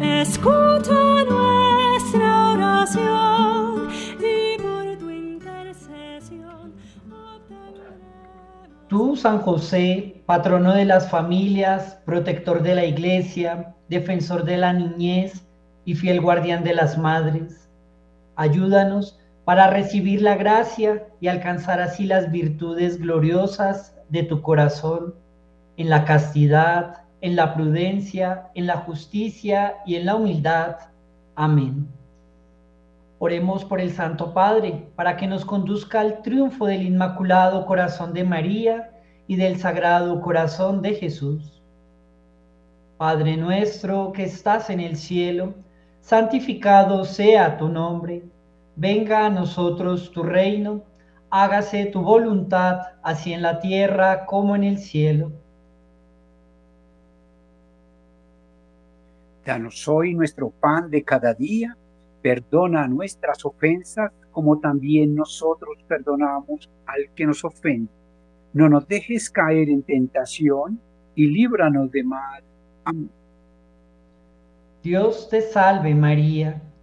Escucha 0.00 1.24
nuestra 1.28 2.52
oración 2.52 3.88
y 4.20 4.62
por 4.62 4.96
tu 4.98 5.10
intercesión. 5.10 6.74
Tú, 8.88 9.16
San 9.16 9.38
José, 9.40 10.22
patrono 10.26 10.72
de 10.74 10.84
las 10.84 11.10
familias, 11.10 11.98
protector 12.04 12.62
de 12.62 12.74
la 12.74 12.84
iglesia, 12.84 13.74
defensor 13.88 14.44
de 14.44 14.58
la 14.58 14.72
niñez 14.72 15.44
y 15.84 15.94
fiel 15.94 16.20
guardián 16.20 16.62
de 16.62 16.74
las 16.74 16.96
madres, 16.98 17.68
ayúdanos 18.36 19.18
para 19.46 19.68
recibir 19.68 20.22
la 20.22 20.34
gracia 20.34 21.06
y 21.20 21.28
alcanzar 21.28 21.80
así 21.80 22.04
las 22.04 22.32
virtudes 22.32 22.98
gloriosas 22.98 23.94
de 24.08 24.24
tu 24.24 24.42
corazón, 24.42 25.14
en 25.76 25.88
la 25.88 26.04
castidad, 26.04 27.04
en 27.20 27.36
la 27.36 27.54
prudencia, 27.54 28.50
en 28.56 28.66
la 28.66 28.78
justicia 28.78 29.76
y 29.86 29.94
en 29.94 30.06
la 30.06 30.16
humildad. 30.16 30.78
Amén. 31.36 31.86
Oremos 33.20 33.64
por 33.64 33.80
el 33.80 33.92
Santo 33.92 34.34
Padre, 34.34 34.88
para 34.96 35.16
que 35.16 35.28
nos 35.28 35.44
conduzca 35.44 36.00
al 36.00 36.22
triunfo 36.22 36.66
del 36.66 36.82
Inmaculado 36.82 37.66
Corazón 37.66 38.14
de 38.14 38.24
María 38.24 38.90
y 39.28 39.36
del 39.36 39.60
Sagrado 39.60 40.20
Corazón 40.22 40.82
de 40.82 40.94
Jesús. 40.94 41.62
Padre 42.96 43.36
nuestro 43.36 44.10
que 44.10 44.24
estás 44.24 44.70
en 44.70 44.80
el 44.80 44.96
cielo, 44.96 45.54
santificado 46.00 47.04
sea 47.04 47.56
tu 47.58 47.68
nombre, 47.68 48.24
venga 48.76 49.26
a 49.26 49.30
nosotros 49.30 50.12
tu 50.12 50.22
reino, 50.22 50.84
hágase 51.30 51.86
tu 51.86 52.02
voluntad, 52.02 52.80
así 53.02 53.32
en 53.32 53.42
la 53.42 53.58
tierra 53.58 54.26
como 54.26 54.54
en 54.54 54.64
el 54.64 54.78
cielo. 54.78 55.32
Danos 59.44 59.86
hoy 59.86 60.14
nuestro 60.14 60.50
pan 60.50 60.90
de 60.90 61.02
cada 61.02 61.32
día. 61.32 61.76
Perdona 62.20 62.88
nuestras 62.88 63.44
ofensas 63.44 64.10
como 64.32 64.58
también 64.58 65.14
nosotros 65.14 65.78
perdonamos 65.86 66.68
al 66.86 67.08
que 67.14 67.24
nos 67.24 67.44
ofende. 67.44 67.90
No 68.52 68.68
nos 68.68 68.88
dejes 68.88 69.30
caer 69.30 69.68
en 69.68 69.82
tentación 69.82 70.80
y 71.14 71.28
líbranos 71.28 71.90
de 71.92 72.02
mal. 72.02 72.42
Amén. 72.84 73.10
Dios 74.82 75.28
te 75.28 75.40
salve 75.40 75.94
María, 75.94 76.60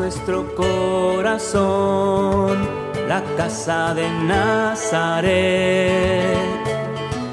Nuestro 0.00 0.52
corazón, 0.54 2.58
la 3.06 3.22
casa 3.36 3.92
de 3.94 4.08
Nazaret. 4.24 5.36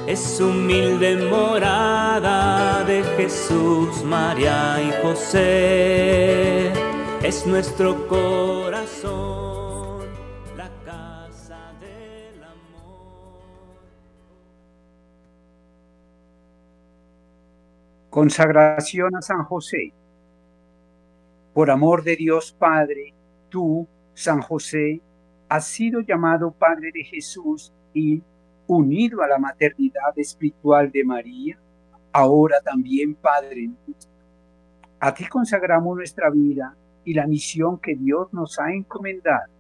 Es 0.05 0.41
humilde 0.41 1.15
morada 1.31 2.83
de 2.83 3.03
Jesús, 3.15 4.03
María 4.03 4.81
y 4.81 4.91
José. 5.01 6.73
Es 7.23 7.47
nuestro 7.47 8.05
corazón, 8.07 10.05
la 10.57 10.69
casa 10.83 11.71
del 11.79 12.43
amor. 12.43 13.39
Consagración 18.09 19.15
a 19.15 19.21
San 19.21 19.45
José. 19.45 19.93
Por 21.57 21.71
amor 21.71 22.03
de 22.03 22.15
Dios 22.15 22.51
Padre, 22.51 23.15
tú, 23.49 23.87
San 24.13 24.41
José, 24.43 25.01
has 25.49 25.65
sido 25.65 26.01
llamado 26.01 26.51
Padre 26.51 26.91
de 26.93 27.03
Jesús 27.03 27.73
y, 27.95 28.21
unido 28.67 29.23
a 29.23 29.27
la 29.27 29.39
maternidad 29.39 30.13
espiritual 30.17 30.91
de 30.91 31.03
María, 31.03 31.57
ahora 32.11 32.57
también 32.63 33.15
Padre. 33.15 33.71
A 34.99 35.11
ti 35.15 35.25
consagramos 35.25 35.97
nuestra 35.97 36.29
vida 36.29 36.75
y 37.03 37.15
la 37.15 37.25
misión 37.25 37.79
que 37.79 37.95
Dios 37.95 38.31
nos 38.33 38.59
ha 38.59 38.71
encomendado. 38.71 39.51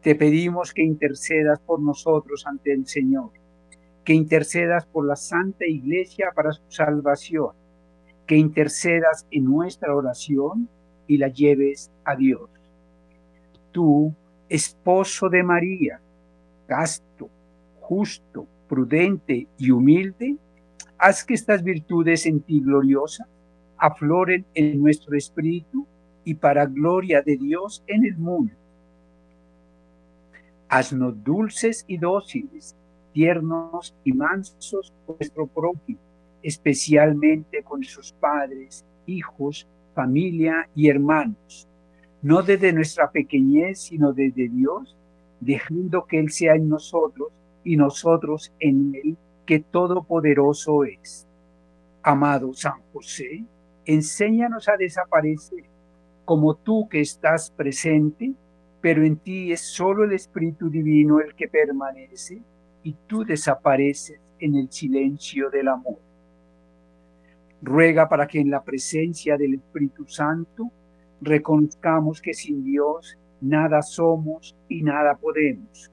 Te 0.00 0.14
pedimos 0.14 0.72
que 0.72 0.82
intercedas 0.82 1.60
por 1.60 1.82
nosotros 1.82 2.46
ante 2.46 2.72
el 2.72 2.86
Señor, 2.86 3.32
que 4.02 4.14
intercedas 4.14 4.86
por 4.86 5.06
la 5.06 5.16
Santa 5.16 5.66
Iglesia 5.66 6.32
para 6.34 6.52
su 6.52 6.62
salvación, 6.70 7.59
que 8.30 8.36
intercedas 8.36 9.26
en 9.32 9.44
nuestra 9.44 9.92
oración 9.92 10.68
y 11.08 11.16
la 11.16 11.26
lleves 11.26 11.90
a 12.04 12.14
Dios. 12.14 12.48
tú, 13.72 14.14
esposo 14.48 15.28
de 15.28 15.42
María, 15.42 16.00
casto, 16.68 17.28
justo, 17.80 18.46
prudente 18.68 19.48
y 19.58 19.72
humilde, 19.72 20.36
haz 20.96 21.24
que 21.24 21.34
estas 21.34 21.64
virtudes 21.64 22.24
en 22.24 22.40
ti 22.40 22.60
gloriosas 22.60 23.26
afloren 23.76 24.44
en 24.54 24.80
nuestro 24.80 25.16
espíritu 25.16 25.84
y 26.22 26.34
para 26.34 26.66
gloria 26.66 27.22
de 27.22 27.36
Dios 27.36 27.82
en 27.88 28.04
el 28.04 28.16
mundo. 28.16 28.54
Haznos 30.68 31.24
dulces 31.24 31.84
y 31.88 31.98
dóciles, 31.98 32.76
tiernos 33.12 33.92
y 34.04 34.12
mansos 34.12 34.92
nuestro 35.08 35.48
prójimo, 35.48 35.98
especialmente 36.42 37.62
con 37.62 37.82
sus 37.82 38.12
padres, 38.12 38.84
hijos, 39.06 39.66
familia 39.94 40.68
y 40.74 40.88
hermanos, 40.88 41.68
no 42.22 42.42
desde 42.42 42.72
nuestra 42.72 43.10
pequeñez, 43.10 43.80
sino 43.80 44.12
desde 44.12 44.48
Dios, 44.48 44.96
dejando 45.40 46.04
que 46.04 46.18
Él 46.18 46.30
sea 46.30 46.54
en 46.54 46.68
nosotros 46.68 47.28
y 47.64 47.76
nosotros 47.76 48.52
en 48.60 48.94
Él, 48.94 49.16
que 49.46 49.60
todopoderoso 49.60 50.84
es. 50.84 51.26
Amado 52.02 52.54
San 52.54 52.80
José, 52.92 53.44
enséñanos 53.84 54.68
a 54.68 54.76
desaparecer 54.76 55.64
como 56.24 56.54
tú 56.54 56.88
que 56.88 57.00
estás 57.00 57.50
presente, 57.50 58.32
pero 58.80 59.04
en 59.04 59.16
ti 59.16 59.52
es 59.52 59.60
solo 59.60 60.04
el 60.04 60.12
Espíritu 60.12 60.70
Divino 60.70 61.20
el 61.20 61.34
que 61.34 61.48
permanece 61.48 62.40
y 62.82 62.94
tú 63.06 63.24
desapareces 63.24 64.20
en 64.38 64.54
el 64.54 64.70
silencio 64.70 65.50
del 65.50 65.68
amor. 65.68 65.98
Ruega 67.62 68.08
para 68.08 68.26
que 68.26 68.40
en 68.40 68.50
la 68.50 68.62
presencia 68.62 69.36
del 69.36 69.54
Espíritu 69.54 70.06
Santo 70.06 70.70
reconozcamos 71.20 72.20
que 72.22 72.32
sin 72.32 72.64
Dios 72.64 73.18
nada 73.40 73.82
somos 73.82 74.56
y 74.68 74.82
nada 74.82 75.16
podemos. 75.16 75.90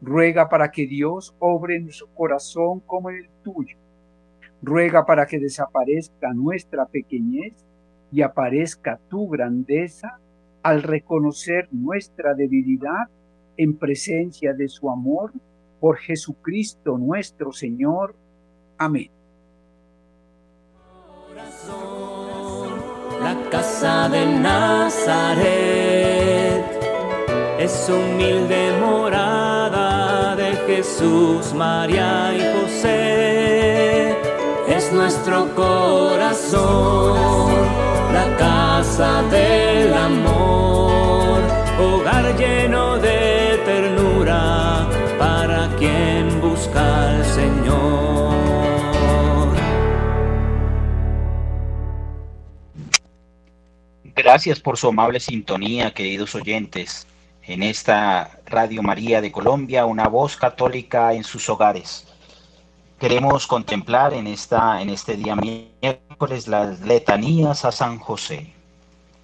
Ruega 0.00 0.48
para 0.48 0.70
que 0.70 0.86
Dios 0.86 1.34
obre 1.38 1.76
en 1.76 1.90
su 1.90 2.06
corazón 2.08 2.80
como 2.80 3.10
el 3.10 3.28
tuyo. 3.42 3.76
Ruega 4.62 5.04
para 5.04 5.26
que 5.26 5.38
desaparezca 5.38 6.32
nuestra 6.32 6.86
pequeñez 6.86 7.54
y 8.10 8.22
aparezca 8.22 8.98
tu 9.08 9.28
grandeza 9.28 10.18
al 10.62 10.82
reconocer 10.82 11.68
nuestra 11.72 12.34
debilidad 12.34 13.08
en 13.56 13.76
presencia 13.76 14.54
de 14.54 14.68
su 14.68 14.90
amor 14.90 15.32
por 15.80 15.98
Jesucristo 15.98 16.96
nuestro 16.96 17.52
Señor. 17.52 18.14
Amén. 18.78 19.10
La 23.22 23.36
casa 23.50 24.08
de 24.08 24.26
Nazaret 24.26 25.42
es 27.58 27.88
humilde 27.88 28.72
morada 28.80 30.34
de 30.34 30.56
Jesús, 30.66 31.54
María 31.54 32.34
y 32.34 32.40
José. 32.54 34.18
Es 34.66 34.92
nuestro 34.92 35.54
corazón, 35.54 36.62
la 38.12 38.36
casa 38.36 39.22
del 39.30 39.94
amor, 39.94 41.11
Gracias 54.32 54.60
por 54.60 54.78
su 54.78 54.88
amable 54.88 55.20
sintonía, 55.20 55.92
queridos 55.92 56.34
oyentes, 56.34 57.06
en 57.42 57.62
esta 57.62 58.40
Radio 58.46 58.82
María 58.82 59.20
de 59.20 59.30
Colombia, 59.30 59.84
una 59.84 60.08
voz 60.08 60.38
católica 60.38 61.12
en 61.12 61.22
sus 61.22 61.50
hogares. 61.50 62.06
Queremos 62.98 63.46
contemplar 63.46 64.14
en, 64.14 64.26
esta, 64.26 64.80
en 64.80 64.88
este 64.88 65.18
día 65.18 65.36
miércoles 65.36 66.48
las 66.48 66.80
letanías 66.80 67.66
a 67.66 67.72
San 67.72 67.98
José. 67.98 68.50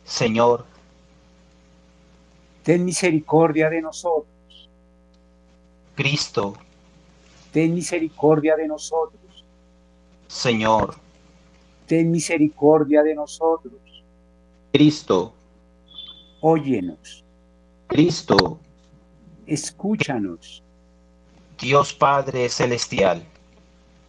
Señor, 0.05 0.67
Ten 2.63 2.85
misericordia 2.85 3.71
de 3.71 3.81
nosotros. 3.81 4.69
Cristo, 5.95 6.53
Ten 7.51 7.75
misericordia 7.75 8.57
de 8.57 8.69
nosotros. 8.69 9.43
Señor, 10.27 10.97
Ten 11.87 12.11
misericordia 12.11 13.03
de 13.03 13.15
nosotros. 13.15 13.73
Cristo, 14.73 15.33
Óyenos. 16.41 17.25
Cristo, 17.87 18.59
Escúchanos. 19.47 20.63
Dios 21.59 21.95
Padre 21.95 22.49
Celestial, 22.49 23.25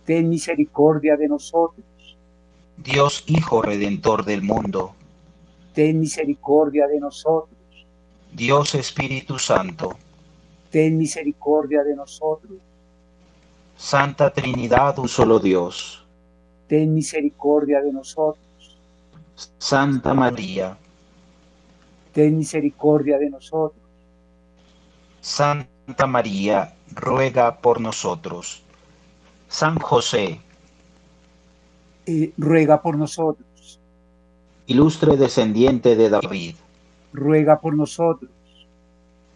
Ten 0.05 0.29
misericordia 0.29 1.15
de 1.15 1.27
nosotros. 1.27 1.85
Dios 2.77 3.23
Hijo 3.27 3.61
Redentor 3.61 4.25
del 4.25 4.41
mundo, 4.43 4.93
Ten 5.73 5.99
misericordia 5.99 6.87
de 6.87 6.99
nosotros. 6.99 7.57
Dios 8.33 8.75
Espíritu 8.75 9.39
Santo, 9.39 9.97
Ten 10.71 10.97
misericordia 10.97 11.83
de 11.83 11.95
nosotros. 11.95 12.59
Santa 13.77 14.31
Trinidad, 14.33 14.99
un 14.99 15.07
solo 15.07 15.39
Dios, 15.39 16.03
Ten 16.67 16.93
misericordia 16.93 17.81
de 17.81 17.93
nosotros. 17.93 18.45
Santa 19.57 20.13
María, 20.13 20.77
Ten 22.13 22.37
misericordia 22.37 23.17
de 23.17 23.29
nosotros. 23.29 23.81
Santa 25.21 26.07
María, 26.07 26.73
ruega 26.93 27.57
por 27.61 27.79
nosotros. 27.79 28.63
San 29.47 29.77
José, 29.79 30.39
Eh, 32.05 32.33
ruega 32.37 32.81
por 32.81 32.97
nosotros. 32.97 33.79
ilustre 34.67 35.15
descendiente 35.17 35.95
de 35.95 36.09
David, 36.09 36.55
Ruega 37.13 37.59
por 37.59 37.75
nosotros. 37.75 38.31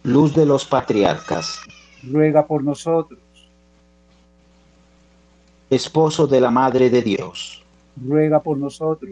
luz 0.03 0.33
de 0.35 0.45
los 0.45 0.65
patriarcas, 0.65 1.59
Ruega 2.03 2.45
por 2.45 2.63
nosotros. 2.63 3.19
esposo 5.69 6.27
de 6.27 6.41
la 6.41 6.51
Madre 6.51 6.89
de 6.89 7.01
Dios, 7.01 7.63
Ruega 7.95 8.41
por 8.41 8.57
nosotros. 8.57 9.11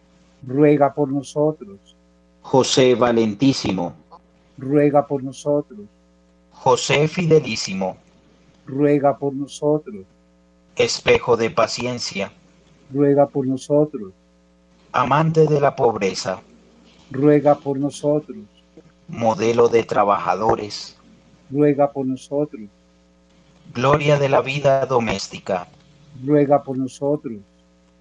Ruega 0.45 0.93
por 0.93 1.09
nosotros. 1.09 1.95
José 2.41 2.95
valentísimo, 2.95 3.93
Ruega 4.57 5.05
por 5.07 5.23
nosotros. 5.23 5.79
José 6.51 7.07
fidelísimo, 7.07 7.97
Ruega 8.65 9.17
por 9.17 9.33
nosotros. 9.33 10.05
espejo 10.75 11.37
de 11.37 11.49
paciencia, 11.49 12.31
Ruega 12.91 13.27
por 13.27 13.45
nosotros. 13.47 14.11
amante 14.91 15.47
de 15.47 15.59
la 15.59 15.75
pobreza, 15.75 16.41
Ruega 17.11 17.55
por 17.55 17.77
nosotros. 17.77 18.37
modelo 19.07 19.67
de 19.69 19.83
trabajadores, 19.83 20.97
Ruega 21.51 21.91
por 21.91 22.05
nosotros. 22.05 22.63
gloria 23.73 24.17
de 24.17 24.29
la 24.29 24.41
vida 24.41 24.85
doméstica, 24.85 25.67
Ruega 26.23 26.61
por 26.63 26.77
nosotros. 26.77 27.37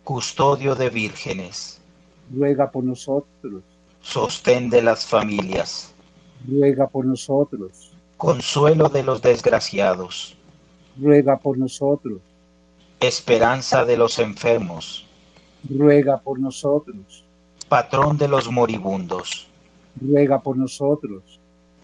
custodio 0.05 0.75
de 0.75 0.91
vírgenes, 0.91 1.80
Ruega 2.33 2.71
por 2.71 2.85
nosotros. 2.85 3.63
sostén 4.03 4.71
de 4.71 4.83
las 4.83 5.05
familias, 5.07 5.93
Ruega 6.49 6.87
por 6.89 7.05
nosotros. 7.05 7.91
consuelo 8.17 8.89
de 8.89 9.03
los 9.03 9.21
desgraciados, 9.23 10.37
Ruega 11.01 11.37
por 11.39 11.59
nosotros. 11.59 12.19
esperanza 13.01 13.85
de 13.85 13.97
los 13.97 14.19
enfermos, 14.19 15.07
Ruega 15.69 16.19
por 16.19 16.39
nosotros. 16.39 17.25
patrón 17.69 18.17
de 18.17 18.29
los 18.29 18.51
moribundos, 18.51 19.49
Ruega 20.01 20.41
por 20.41 20.57
nosotros. 20.57 21.23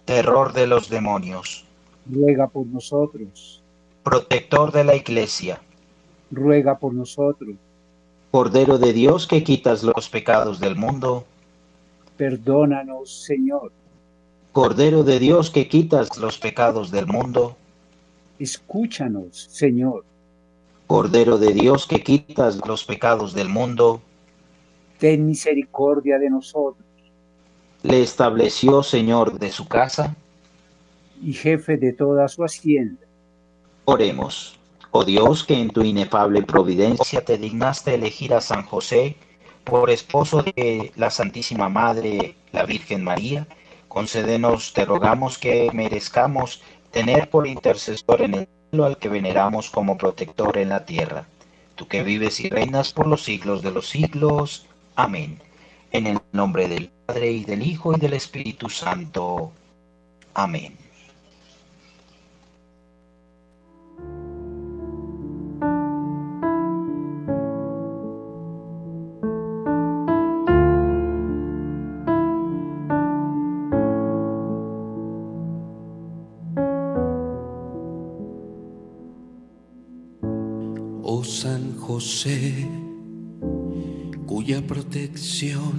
terror 0.05 0.53
de 0.53 0.65
los 0.67 0.89
demonios, 0.89 1.65
Ruega 2.09 2.47
por 2.47 2.65
nosotros. 2.67 3.61
protector 4.03 4.71
de 4.71 4.83
la 4.85 4.95
iglesia, 4.95 5.61
Ruega 6.31 6.77
por 6.79 6.93
nosotros. 6.93 7.55
Cordero 8.31 8.77
de 8.77 8.93
Dios 8.93 9.25
que 9.27 9.43
quitas 9.43 9.83
los 9.83 10.09
pecados 10.09 10.59
del 10.59 10.75
mundo, 10.75 11.25
Perdónanos, 12.17 13.23
Señor. 13.25 13.71
Cordero 14.51 15.03
de 15.03 15.19
Dios 15.19 15.51
que 15.51 15.67
quitas 15.67 16.17
los 16.17 16.39
pecados 16.39 16.89
del 16.89 17.05
mundo, 17.05 17.55
escúchanos, 18.39 19.47
Señor. 19.51 20.03
Cordero 20.87 21.37
de 21.37 21.53
Dios 21.53 21.85
que 21.85 22.01
quitas 22.01 22.57
los 22.65 22.83
pecados 22.83 23.33
del 23.33 23.49
mundo, 23.49 24.01
ten 24.97 25.27
misericordia 25.27 26.17
de 26.17 26.29
nosotros. 26.31 26.83
Le 27.83 28.01
estableció 28.01 28.81
Señor 28.81 29.37
de 29.37 29.51
su 29.51 29.67
casa 29.67 30.15
y 31.21 31.33
jefe 31.33 31.77
de 31.77 31.93
toda 31.93 32.27
su 32.27 32.43
hacienda. 32.43 33.05
Oremos. 33.85 34.56
Oh 34.99 35.05
Dios, 35.05 35.43
que 35.43 35.53
en 35.53 35.69
tu 35.69 35.83
inefable 35.83 36.41
providencia 36.41 37.23
te 37.23 37.37
dignaste 37.37 37.93
elegir 37.93 38.33
a 38.33 38.41
San 38.41 38.63
José 38.63 39.15
por 39.63 39.91
esposo 39.91 40.41
de 40.41 40.91
la 40.95 41.11
Santísima 41.11 41.69
Madre, 41.69 42.33
la 42.51 42.65
Virgen 42.65 43.03
María, 43.03 43.45
concédenos, 43.89 44.73
te 44.73 44.85
rogamos 44.85 45.37
que 45.37 45.69
merezcamos 45.71 46.63
tener 46.89 47.29
por 47.29 47.45
intercesor 47.45 48.23
en 48.23 48.33
el 48.33 48.47
cielo 48.71 48.85
al 48.85 48.97
que 48.97 49.07
veneramos 49.09 49.69
como 49.69 49.99
protector 49.99 50.57
en 50.57 50.69
la 50.69 50.83
tierra. 50.83 51.27
Tú 51.75 51.87
que 51.87 52.01
vives 52.01 52.39
y 52.39 52.49
reinas 52.49 52.91
por 52.91 53.05
los 53.05 53.23
siglos 53.23 53.61
de 53.61 53.69
los 53.69 53.87
siglos. 53.87 54.65
Amén. 54.95 55.39
En 55.91 56.07
el 56.07 56.17
nombre 56.31 56.67
del 56.67 56.89
Padre 57.05 57.33
y 57.33 57.45
del 57.45 57.61
Hijo 57.61 57.95
y 57.95 57.99
del 57.99 58.13
Espíritu 58.13 58.67
Santo. 58.67 59.51
Amén. 60.33 60.86
José, 81.97 82.69
cuya 84.27 84.61
protección 84.61 85.73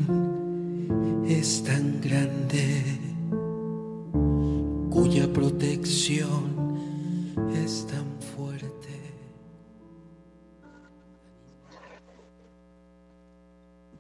es 1.29 1.63
tan 1.63 2.01
grande, 2.01 2.83
cuya 4.91 5.33
protección 5.33 6.75
es 7.65 7.87
tan 7.87 8.05
fuerte. 8.35 8.89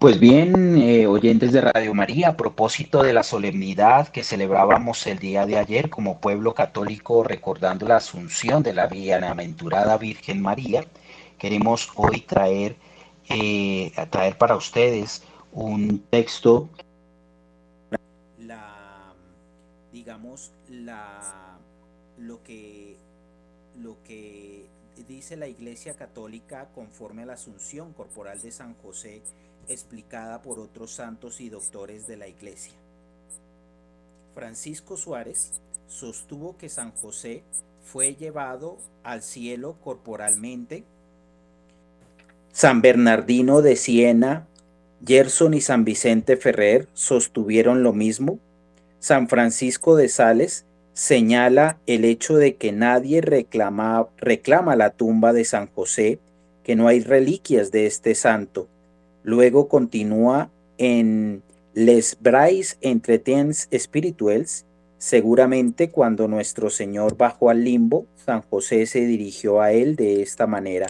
Pues 0.00 0.18
bien, 0.18 0.76
eh, 0.76 1.06
oyentes 1.06 1.52
de 1.52 1.60
Radio 1.60 1.94
María, 1.94 2.30
a 2.30 2.36
propósito 2.36 3.04
de 3.04 3.12
la 3.12 3.22
solemnidad 3.22 4.08
que 4.08 4.24
celebrábamos 4.24 5.06
el 5.06 5.20
día 5.20 5.46
de 5.46 5.56
ayer 5.56 5.88
como 5.88 6.18
pueblo 6.18 6.52
católico 6.52 7.22
recordando 7.22 7.86
la 7.86 7.98
asunción 7.98 8.64
de 8.64 8.74
la 8.74 8.88
bienaventurada 8.88 9.96
Virgen 9.98 10.42
María, 10.42 10.84
queremos 11.38 11.88
hoy 11.94 12.20
traer, 12.20 12.76
eh, 13.28 13.92
traer 14.10 14.36
para 14.36 14.56
ustedes 14.56 15.22
un 15.52 16.00
texto. 16.10 16.68
La, 18.38 19.14
digamos, 19.92 20.52
la, 20.68 21.58
lo 22.18 22.42
que, 22.42 22.96
lo 23.80 23.96
que 24.04 24.66
dice 25.06 25.36
la 25.36 25.46
Iglesia 25.46 25.94
Católica 25.94 26.68
conforme 26.74 27.22
a 27.22 27.26
la 27.26 27.34
asunción 27.34 27.92
corporal 27.92 28.40
de 28.40 28.50
San 28.50 28.74
José, 28.74 29.22
explicada 29.68 30.42
por 30.42 30.58
otros 30.58 30.90
santos 30.90 31.40
y 31.40 31.48
doctores 31.48 32.06
de 32.06 32.16
la 32.16 32.26
Iglesia. 32.26 32.72
Francisco 34.34 34.96
Suárez 34.96 35.60
sostuvo 35.88 36.56
que 36.56 36.68
San 36.68 36.92
José 36.92 37.42
fue 37.82 38.14
llevado 38.14 38.78
al 39.02 39.22
cielo 39.22 39.76
corporalmente 39.82 40.84
San 42.52 42.82
Bernardino 42.82 43.62
de 43.62 43.76
Siena, 43.76 44.46
Gerson 45.06 45.54
y 45.54 45.60
San 45.60 45.84
Vicente 45.84 46.36
Ferrer 46.36 46.88
sostuvieron 46.92 47.82
lo 47.82 47.92
mismo. 47.92 48.38
San 48.98 49.28
Francisco 49.28 49.94
de 49.94 50.08
Sales 50.08 50.64
señala 50.92 51.78
el 51.86 52.04
hecho 52.04 52.36
de 52.36 52.56
que 52.56 52.72
nadie 52.72 53.20
reclama, 53.20 54.08
reclama 54.16 54.74
la 54.74 54.90
tumba 54.90 55.32
de 55.32 55.44
San 55.44 55.68
José, 55.68 56.18
que 56.64 56.74
no 56.74 56.88
hay 56.88 57.00
reliquias 57.00 57.70
de 57.70 57.86
este 57.86 58.16
santo. 58.16 58.68
Luego 59.22 59.68
continúa 59.68 60.50
en 60.76 61.42
Les 61.74 62.16
Brais 62.20 62.78
Entretiens 62.80 63.68
Spirituels. 63.72 64.64
Seguramente 64.98 65.90
cuando 65.90 66.26
nuestro 66.26 66.70
Señor 66.70 67.16
bajó 67.16 67.50
al 67.50 67.62
limbo, 67.62 68.06
San 68.16 68.42
José 68.42 68.86
se 68.86 69.06
dirigió 69.06 69.60
a 69.60 69.70
él 69.70 69.94
de 69.94 70.22
esta 70.22 70.48
manera. 70.48 70.88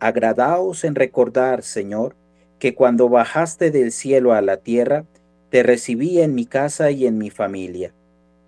Agradaos 0.00 0.84
en 0.84 0.94
recordar, 0.94 1.62
Señor, 1.62 2.16
que 2.58 2.74
cuando 2.74 3.10
bajaste 3.10 3.70
del 3.70 3.92
cielo 3.92 4.32
a 4.32 4.40
la 4.40 4.56
tierra, 4.56 5.04
te 5.50 5.62
recibí 5.62 6.22
en 6.22 6.34
mi 6.34 6.46
casa 6.46 6.90
y 6.90 7.06
en 7.06 7.18
mi 7.18 7.28
familia, 7.28 7.92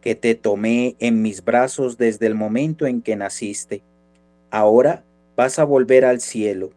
que 0.00 0.14
te 0.14 0.34
tomé 0.34 0.96
en 0.98 1.20
mis 1.20 1.44
brazos 1.44 1.98
desde 1.98 2.26
el 2.26 2.34
momento 2.34 2.86
en 2.86 3.02
que 3.02 3.16
naciste. 3.16 3.82
Ahora 4.50 5.04
vas 5.36 5.58
a 5.58 5.64
volver 5.64 6.06
al 6.06 6.22
cielo. 6.22 6.70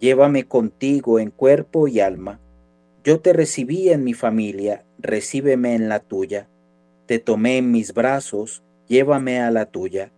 Llévame 0.00 0.44
contigo 0.44 1.18
en 1.18 1.30
cuerpo 1.30 1.86
y 1.86 2.00
alma. 2.00 2.40
Yo 3.04 3.20
te 3.20 3.34
recibí 3.34 3.90
en 3.90 4.02
mi 4.02 4.14
familia, 4.14 4.86
recíbeme 4.98 5.74
en 5.74 5.90
la 5.90 6.00
tuya. 6.00 6.48
Te 7.04 7.18
tomé 7.18 7.58
en 7.58 7.70
mis 7.70 7.92
brazos, 7.92 8.62
llévame 8.88 9.40
a 9.40 9.50
la 9.50 9.66
tuya. 9.66 10.10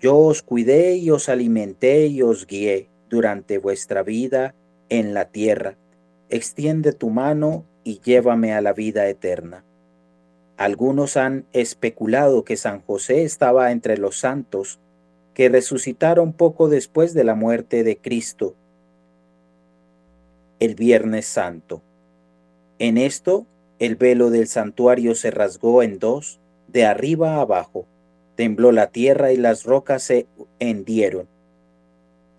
Yo 0.00 0.16
os 0.16 0.42
cuidé 0.42 0.96
y 0.96 1.10
os 1.10 1.28
alimenté 1.28 2.06
y 2.06 2.22
os 2.22 2.46
guié 2.46 2.91
durante 3.12 3.58
vuestra 3.58 4.02
vida 4.02 4.54
en 4.88 5.12
la 5.12 5.26
tierra. 5.26 5.76
Extiende 6.30 6.94
tu 6.94 7.10
mano 7.10 7.66
y 7.84 8.00
llévame 8.00 8.54
a 8.54 8.62
la 8.62 8.72
vida 8.72 9.06
eterna. 9.06 9.64
Algunos 10.56 11.18
han 11.18 11.44
especulado 11.52 12.42
que 12.42 12.56
San 12.56 12.80
José 12.80 13.24
estaba 13.24 13.70
entre 13.70 13.98
los 13.98 14.18
santos 14.18 14.80
que 15.34 15.50
resucitaron 15.50 16.32
poco 16.32 16.70
después 16.70 17.12
de 17.12 17.24
la 17.24 17.34
muerte 17.34 17.84
de 17.84 17.98
Cristo, 17.98 18.54
el 20.58 20.74
Viernes 20.74 21.26
Santo. 21.26 21.82
En 22.78 22.96
esto, 22.96 23.44
el 23.78 23.96
velo 23.96 24.30
del 24.30 24.46
santuario 24.46 25.14
se 25.14 25.30
rasgó 25.30 25.82
en 25.82 25.98
dos, 25.98 26.40
de 26.66 26.86
arriba 26.86 27.36
a 27.36 27.40
abajo, 27.42 27.84
tembló 28.36 28.72
la 28.72 28.86
tierra 28.86 29.32
y 29.32 29.36
las 29.36 29.64
rocas 29.64 30.02
se 30.02 30.26
hendieron 30.60 31.28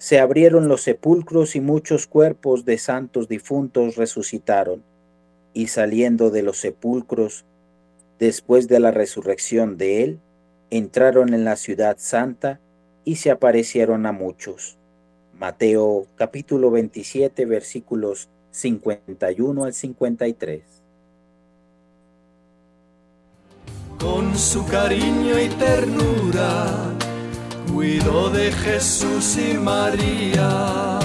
se 0.04 0.20
abrieron 0.20 0.68
los 0.68 0.82
sepulcros 0.82 1.56
y 1.56 1.62
muchos 1.62 2.08
cuerpos 2.08 2.66
de 2.66 2.78
santos 2.78 3.30
difuntos 3.30 3.95
resucitaron, 3.95 4.84
y 5.54 5.68
saliendo 5.68 6.30
de 6.30 6.43
los 6.43 6.58
sepulcros, 6.58 7.45
después 8.20 8.68
de 8.68 8.82
la 8.82 8.91
resurrección 8.91 9.78
de 9.78 10.04
él, 10.04 10.20
entraron 10.72 11.34
en 11.34 11.45
la 11.45 11.56
ciudad 11.56 11.95
santa 11.99 12.60
y 13.06 13.16
se 13.16 13.32
aparecieron 13.32 14.06
a 14.06 14.12
muchos. 14.12 14.78
Mateo 15.39 16.06
capítulo 16.18 16.70
27 16.70 17.45
versículos 17.45 18.28
51 18.51 19.64
al 19.64 19.74
53. 19.74 20.64
Con 24.01 24.38
su 24.38 24.66
cariño 24.68 25.39
y 25.39 25.47
ternura 25.47 26.93
cuido 27.74 28.30
de 28.30 28.51
Jesús 28.51 29.38
y 29.38 29.57
María. 29.57 30.99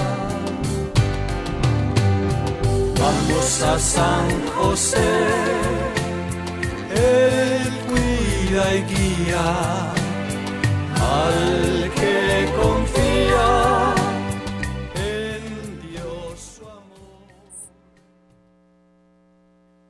Vamos 2.99 3.61
a 3.63 3.79
San 3.79 4.29
José, 4.55 4.97
Él 6.91 7.71
cuida 7.89 8.75
y 8.75 8.81
guía 8.93 9.93
al 10.95 11.91
que 11.95 12.45
confía 12.61 13.95
en 14.95 15.89
Dios 15.89 16.59
su 16.59 16.63
amor. 16.65 17.29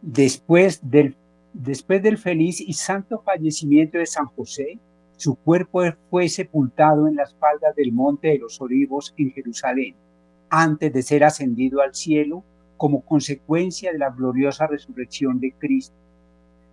Después 0.02 0.80
del, 0.82 1.18
después 1.52 2.02
del 2.02 2.18
feliz 2.18 2.62
y 2.62 2.74
santo 2.74 3.22
fallecimiento 3.26 3.98
de 3.98 4.06
San 4.06 4.28
José, 4.28 4.80
su 5.20 5.36
cuerpo 5.36 5.82
fue 6.10 6.30
sepultado 6.30 7.06
en 7.06 7.18
las 7.18 7.36
faldas 7.36 7.76
del 7.76 7.92
Monte 7.92 8.30
de 8.30 8.38
los 8.38 8.62
Olivos 8.62 9.14
en 9.18 9.34
Jerusalén, 9.34 9.94
antes 10.50 10.94
de 10.94 11.02
ser 11.02 11.26
ascendido 11.26 11.82
al 11.82 11.94
cielo 11.94 12.46
como 12.78 13.02
consecuencia 13.02 13.92
de 13.92 13.98
la 13.98 14.12
gloriosa 14.12 14.66
resurrección 14.66 15.42
de 15.42 15.52
Cristo. 15.52 15.98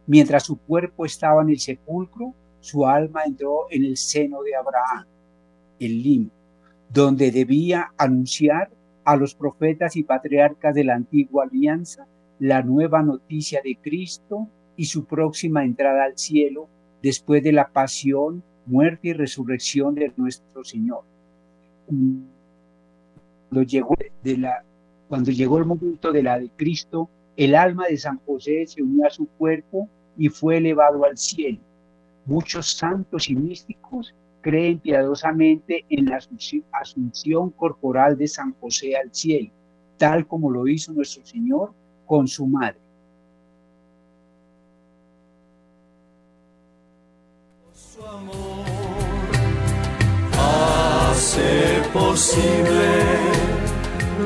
Mientras 0.07 0.45
su 0.45 0.59
cuerpo 0.59 1.05
estaba 1.05 1.43
en 1.43 1.49
el 1.49 1.59
sepulcro, 1.59 2.35
su 2.61 2.87
alma 2.87 3.25
entró 3.25 3.67
en 3.69 3.85
el 3.85 3.97
seno 3.97 4.41
de 4.45 4.55
Abraham, 4.55 5.07
el 5.81 6.01
limbo, 6.05 6.33
donde 6.89 7.33
debía 7.33 7.95
anunciar 7.99 8.71
a 9.05 9.17
los 9.17 9.35
profetas 9.35 9.97
y 9.97 10.05
patriarcas 10.05 10.73
de 10.73 10.85
la 10.85 10.95
antigua 10.95 11.47
alianza 11.51 12.07
la 12.39 12.63
nueva 12.63 13.03
noticia 13.03 13.61
de 13.65 13.77
Cristo 13.83 14.47
y 14.77 14.85
su 14.85 15.05
próxima 15.05 15.65
entrada 15.65 16.05
al 16.05 16.17
cielo 16.17 16.69
después 17.07 17.41
de 17.41 17.53
la 17.53 17.69
pasión, 17.69 18.43
muerte 18.67 19.09
y 19.09 19.13
resurrección 19.13 19.95
de 19.95 20.13
nuestro 20.17 20.65
Señor. 20.65 21.05
Cuando 25.09 25.31
llegó, 25.31 25.59
el 25.59 25.67
momento 25.67 26.11
de 26.11 26.23
la 26.25 26.37
de 26.41 26.51
Cristo, 26.57 27.09
el 27.37 27.55
alma 27.55 27.87
de 27.87 27.97
San 27.97 28.19
José 28.27 28.67
se 28.67 28.83
unió 28.83 29.07
a 29.07 29.11
su 29.11 29.29
cuerpo 29.39 29.89
y 30.19 30.31
fue 30.31 30.57
elevado 30.57 31.05
al 31.05 31.17
cielo. 31.17 31.61
Muchos 32.25 32.73
santos 32.73 33.31
y 33.31 33.37
místicos 33.37 34.13
creen 34.41 34.81
piadosamente 34.81 35.85
en 35.89 36.07
la 36.07 36.19
asunción 36.73 37.51
corporal 37.51 38.19
de 38.19 38.27
San 38.27 38.53
José 38.55 38.97
al 38.97 39.15
cielo, 39.15 39.53
tal 39.97 40.27
como 40.27 40.51
lo 40.51 40.67
hizo 40.67 40.93
nuestro 40.93 41.25
Señor 41.25 41.73
con 42.05 42.27
su 42.27 42.49
madre. 42.49 42.81
Amor 48.05 48.67
hace 50.39 51.81
posible 51.95 52.93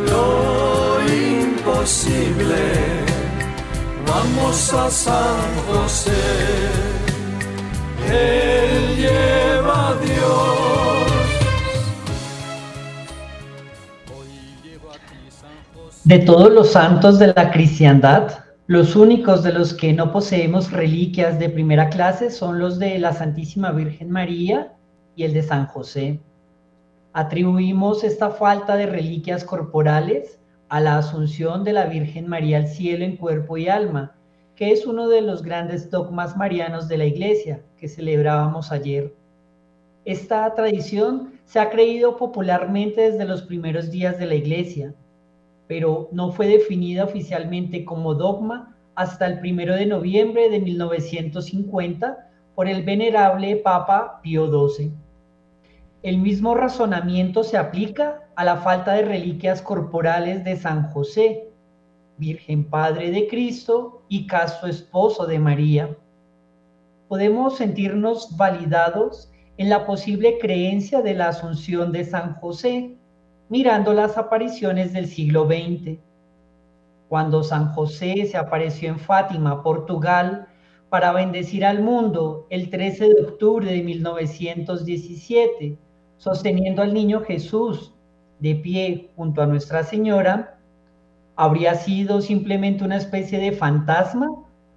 lo 0.09 0.99
imposible. 1.07 2.57
Vamos 4.09 4.75
a 4.75 4.91
San 4.91 5.39
José, 5.69 6.11
Él 8.11 8.97
lleva 8.97 9.91
a 9.91 9.95
Dios. 9.95 11.11
De 16.03 16.19
todos 16.19 16.51
los 16.51 16.73
santos 16.73 17.21
de 17.21 17.29
la 17.29 17.53
cristiandad, 17.53 18.50
los 18.71 18.95
únicos 18.95 19.43
de 19.43 19.53
los 19.53 19.75
que 19.75 19.93
no 19.93 20.13
poseemos 20.13 20.71
reliquias 20.71 21.41
de 21.41 21.49
primera 21.49 21.89
clase 21.89 22.31
son 22.31 22.61
los 22.61 22.79
de 22.79 23.01
la 23.01 23.13
Santísima 23.13 23.73
Virgen 23.73 24.13
María 24.13 24.75
y 25.17 25.25
el 25.25 25.33
de 25.33 25.43
San 25.43 25.67
José. 25.67 26.21
Atribuimos 27.13 28.05
esta 28.05 28.31
falta 28.31 28.77
de 28.77 28.87
reliquias 28.87 29.43
corporales 29.43 30.39
a 30.69 30.79
la 30.79 30.99
asunción 30.99 31.65
de 31.65 31.73
la 31.73 31.87
Virgen 31.87 32.29
María 32.29 32.59
al 32.59 32.69
cielo 32.69 33.05
en 33.05 33.17
cuerpo 33.17 33.57
y 33.57 33.69
alma, 33.69 34.15
que 34.55 34.71
es 34.71 34.87
uno 34.87 35.09
de 35.09 35.23
los 35.23 35.43
grandes 35.43 35.91
dogmas 35.91 36.37
marianos 36.37 36.87
de 36.87 36.99
la 36.99 37.07
Iglesia 37.07 37.65
que 37.77 37.89
celebrábamos 37.89 38.71
ayer. 38.71 39.13
Esta 40.05 40.55
tradición 40.55 41.33
se 41.45 41.59
ha 41.59 41.71
creído 41.71 42.17
popularmente 42.17 43.11
desde 43.11 43.25
los 43.25 43.43
primeros 43.43 43.91
días 43.91 44.17
de 44.17 44.27
la 44.27 44.37
Iglesia, 44.37 44.95
pero 45.71 46.09
no 46.11 46.33
fue 46.33 46.49
definida 46.49 47.05
oficialmente 47.05 47.85
como 47.85 48.17
dogma 48.17 48.77
hasta 48.97 49.25
el 49.29 49.39
primero 49.39 49.77
de 49.77 49.87
noviembre 49.87 50.51
de 50.51 50.59
1950 50.59 52.29
por 52.57 52.67
el 52.67 52.83
venerable 52.83 53.55
Papa 53.55 54.19
Pío 54.21 54.49
XII. 54.49 54.91
El 56.03 56.19
mismo 56.19 56.57
razonamiento 56.57 57.45
se 57.45 57.57
aplica 57.57 58.29
a 58.35 58.45
la 58.45 58.57
falta 58.57 58.95
de 58.95 59.03
reliquias 59.03 59.63
corporales 59.63 60.43
de 60.43 60.57
San 60.57 60.91
José, 60.91 61.49
Virgen 62.19 62.65
Padre 62.65 63.13
de 63.13 63.29
Cristo 63.29 64.03
y 64.09 64.27
casto 64.27 64.67
esposo 64.67 65.25
de 65.25 65.39
María. 65.39 65.97
Podemos 67.07 67.59
sentirnos 67.59 68.37
validados 68.37 69.31
en 69.57 69.69
la 69.69 69.87
posible 69.87 70.37
creencia 70.41 71.01
de 71.01 71.15
la 71.15 71.29
asunción 71.29 71.93
de 71.93 72.05
San 72.05 72.35
José, 72.41 72.97
mirando 73.51 73.93
las 73.93 74.17
apariciones 74.17 74.93
del 74.93 75.07
siglo 75.07 75.45
XX. 75.45 75.99
Cuando 77.09 77.43
San 77.43 77.73
José 77.73 78.25
se 78.31 78.37
apareció 78.39 78.89
en 78.89 78.99
Fátima, 79.01 79.63
Portugal, 79.63 80.47
para 80.89 81.13
bendecir 81.13 81.65
al 81.65 81.83
mundo 81.83 82.47
el 82.49 82.71
13 82.71 83.09
de 83.09 83.23
octubre 83.23 83.71
de 83.71 83.83
1917, 83.83 85.77
sosteniendo 86.17 86.81
al 86.81 86.95
niño 86.95 87.23
Jesús 87.23 87.93
de 88.39 88.55
pie 88.55 89.11
junto 89.17 89.43
a 89.43 89.47
Nuestra 89.47 89.83
Señora, 89.83 90.59
habría 91.35 91.75
sido 91.75 92.21
simplemente 92.21 92.85
una 92.85 92.97
especie 92.97 93.39
de 93.39 93.53
fantasma 93.53 94.29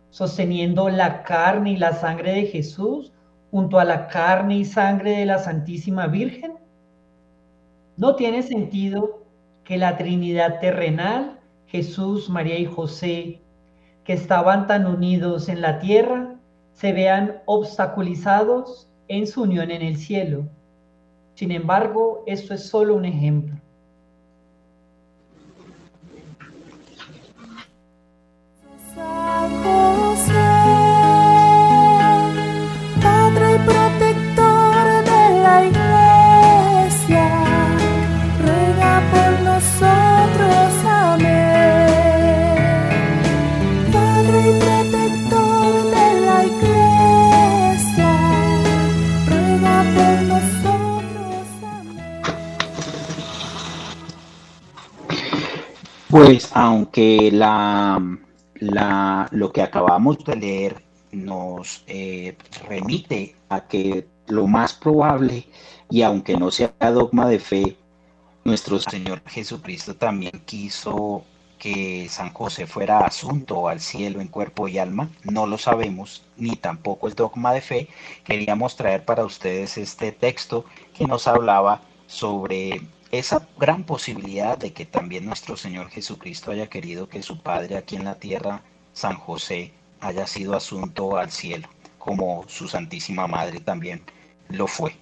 sosteniendo 0.09 0.89
la 0.89 1.21
carne 1.23 1.73
y 1.73 1.77
la 1.77 1.93
sangre 1.93 2.33
de 2.33 2.45
Jesús 2.47 3.11
junto 3.51 3.79
a 3.79 3.85
la 3.85 4.07
carne 4.07 4.57
y 4.57 4.65
sangre 4.65 5.11
de 5.11 5.25
la 5.27 5.37
Santísima 5.37 6.07
Virgen? 6.07 6.52
No 7.95 8.15
tiene 8.15 8.41
sentido 8.41 9.23
que 9.63 9.77
la 9.77 9.97
Trinidad 9.97 10.59
terrenal, 10.59 11.39
Jesús, 11.67 12.29
María 12.29 12.57
y 12.57 12.65
José, 12.65 13.41
que 14.03 14.13
estaban 14.13 14.67
tan 14.67 14.87
unidos 14.87 15.47
en 15.47 15.61
la 15.61 15.79
tierra, 15.79 16.35
se 16.73 16.91
vean 16.91 17.41
obstaculizados 17.45 18.89
en 19.07 19.27
su 19.27 19.43
unión 19.43 19.69
en 19.69 19.83
el 19.83 19.97
cielo. 19.97 20.47
Sin 21.35 21.51
embargo, 21.51 22.23
esto 22.25 22.53
es 22.53 22.65
solo 22.67 22.95
un 22.95 23.05
ejemplo. 23.05 23.55
La- 57.31 59.27
lo 59.31 59.51
que 59.51 59.61
acabamos 59.61 60.23
de 60.23 60.35
leer 60.35 60.83
nos 61.11 61.83
eh, 61.87 62.37
remite 62.67 63.35
a 63.49 63.67
que 63.67 64.07
lo 64.27 64.47
más 64.47 64.73
probable, 64.73 65.47
y 65.89 66.01
aunque 66.01 66.37
no 66.37 66.49
sea 66.51 66.73
dogma 66.93 67.27
de 67.27 67.39
fe, 67.39 67.77
nuestro 68.43 68.79
Señor 68.79 69.21
Jesucristo 69.27 69.95
también 69.95 70.41
quiso 70.45 71.23
que 71.59 72.07
San 72.09 72.33
José 72.33 72.67
fuera 72.67 72.99
asunto 73.05 73.69
al 73.69 73.79
cielo 73.79 74.19
en 74.19 74.27
cuerpo 74.27 74.67
y 74.67 74.77
alma, 74.79 75.09
no 75.23 75.45
lo 75.47 75.57
sabemos, 75.57 76.23
ni 76.35 76.55
tampoco 76.57 77.07
es 77.07 77.15
dogma 77.15 77.53
de 77.53 77.61
fe. 77.61 77.87
Queríamos 78.25 78.75
traer 78.75 79.05
para 79.05 79.23
ustedes 79.23 79.77
este 79.77 80.11
texto 80.11 80.65
que 80.93 81.05
nos 81.05 81.25
hablaba 81.27 81.81
sobre 82.07 82.81
esa 83.13 83.47
gran 83.59 83.83
posibilidad 83.83 84.57
de 84.57 84.73
que 84.73 84.87
también 84.87 85.27
nuestro 85.27 85.55
Señor 85.55 85.91
Jesucristo 85.91 86.49
haya 86.49 86.67
querido 86.67 87.07
que 87.07 87.21
su 87.21 87.43
Padre 87.43 87.77
aquí 87.77 87.95
en 87.95 88.05
la 88.05 88.15
tierra, 88.15 88.63
San 88.91 89.17
José, 89.17 89.71
haya 90.01 90.25
sido 90.25 90.55
asunto 90.55 91.15
al 91.15 91.29
cielo, 91.29 91.67
como 91.99 92.43
su 92.47 92.67
Santísima 92.67 93.27
Madre 93.27 93.59
también 93.59 94.01
lo 94.49 94.65
fue. 94.65 94.95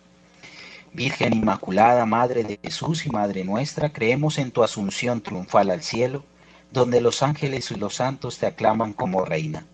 Virgen 0.92 1.32
Inmaculada, 1.32 2.06
Madre 2.06 2.44
de 2.44 2.60
Jesús 2.62 3.06
y 3.06 3.10
Madre 3.10 3.46
nuestra, 3.46 3.94
creemos 3.94 4.40
en 4.40 4.52
tu 4.52 4.62
asunción 4.62 5.22
triunfal 5.22 5.72
al 5.72 5.82
cielo, 5.82 6.26
donde 6.70 7.00
los 7.00 7.24
ángeles 7.24 7.72
y 7.72 7.76
los 7.76 7.96
santos 7.96 8.40
te 8.40 8.46
aclaman 8.46 8.92
como 8.92 9.24
reina. 9.24 9.66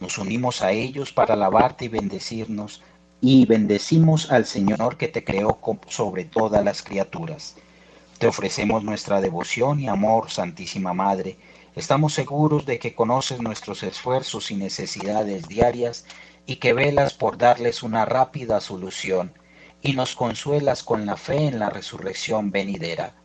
Nos 0.00 0.16
unimos 0.16 0.62
a 0.62 0.72
ellos 0.72 1.12
para 1.12 1.34
alabarte 1.34 1.84
y 1.84 1.88
bendecirnos, 1.88 2.82
y 3.20 3.44
bendecimos 3.44 4.30
al 4.32 4.46
Señor 4.46 4.96
que 4.96 5.08
te 5.08 5.22
creó 5.24 5.60
sobre 5.88 6.24
todas 6.24 6.64
las 6.64 6.82
criaturas. 6.82 7.54
Te 8.22 8.28
ofrecemos 8.28 8.84
nuestra 8.84 9.20
devoción 9.20 9.80
y 9.80 9.88
amor, 9.88 10.30
Santísima 10.30 10.94
Madre. 10.94 11.38
Estamos 11.74 12.14
seguros 12.14 12.64
de 12.64 12.78
que 12.78 12.94
conoces 12.94 13.40
nuestros 13.40 13.82
esfuerzos 13.82 14.52
y 14.52 14.54
necesidades 14.54 15.48
diarias 15.48 16.04
y 16.46 16.60
que 16.60 16.72
velas 16.72 17.14
por 17.14 17.36
darles 17.36 17.82
una 17.82 18.04
rápida 18.04 18.60
solución 18.60 19.32
y 19.82 19.94
nos 19.94 20.14
consuelas 20.14 20.84
con 20.84 21.04
la 21.04 21.16
fe 21.16 21.48
en 21.48 21.58
la 21.58 21.68
resurrección 21.68 22.52
venidera. 22.52 23.16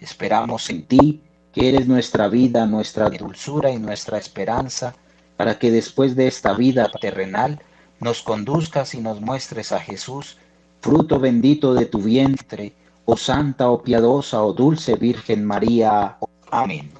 Esperamos 0.00 0.68
en 0.68 0.84
ti, 0.84 1.22
que 1.52 1.68
eres 1.68 1.86
nuestra 1.86 2.26
vida, 2.26 2.66
nuestra 2.66 3.08
dulzura 3.08 3.70
y 3.70 3.78
nuestra 3.78 4.18
esperanza, 4.18 4.96
para 5.36 5.60
que 5.60 5.70
después 5.70 6.16
de 6.16 6.26
esta 6.26 6.54
vida 6.54 6.90
terrenal 7.00 7.62
nos 8.00 8.20
conduzcas 8.20 8.96
y 8.96 9.00
nos 9.00 9.20
muestres 9.20 9.70
a 9.70 9.78
Jesús, 9.78 10.38
fruto 10.80 11.20
bendito 11.20 11.72
de 11.72 11.86
tu 11.86 11.98
vientre, 12.00 12.74
oh 13.10 13.16
santa, 13.16 13.70
oh 13.70 13.82
piadosa, 13.82 14.42
oh 14.42 14.52
dulce 14.52 14.94
Virgen 14.94 15.44
María. 15.44 16.16
Amén. 16.50 16.90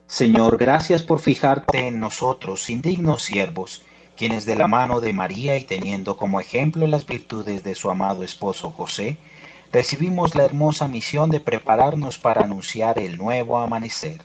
Señor, 0.08 0.58
gracias 0.58 1.04
por 1.04 1.20
fijarte 1.20 1.88
en 1.88 2.00
nosotros, 2.00 2.70
indignos 2.70 3.24
siervos, 3.24 3.82
quienes 4.16 4.46
de 4.46 4.56
la 4.56 4.68
mano 4.68 5.00
de 5.00 5.14
María 5.14 5.58
y 5.58 5.64
teniendo 5.64 6.18
como 6.18 6.40
ejemplo 6.40 6.88
las 6.88 7.06
virtudes 7.06 7.64
de 7.64 7.76
su 7.76 7.90
amado 7.90 8.24
esposo 8.24 8.72
José, 8.72 9.18
recibimos 9.72 10.36
la 10.36 10.46
hermosa 10.46 10.88
misión 10.88 11.30
de 11.30 11.40
prepararnos 11.40 12.18
para 12.18 12.44
anunciar 12.44 13.00
el 13.00 13.18
nuevo 13.18 13.58
amanecer. 13.58 14.22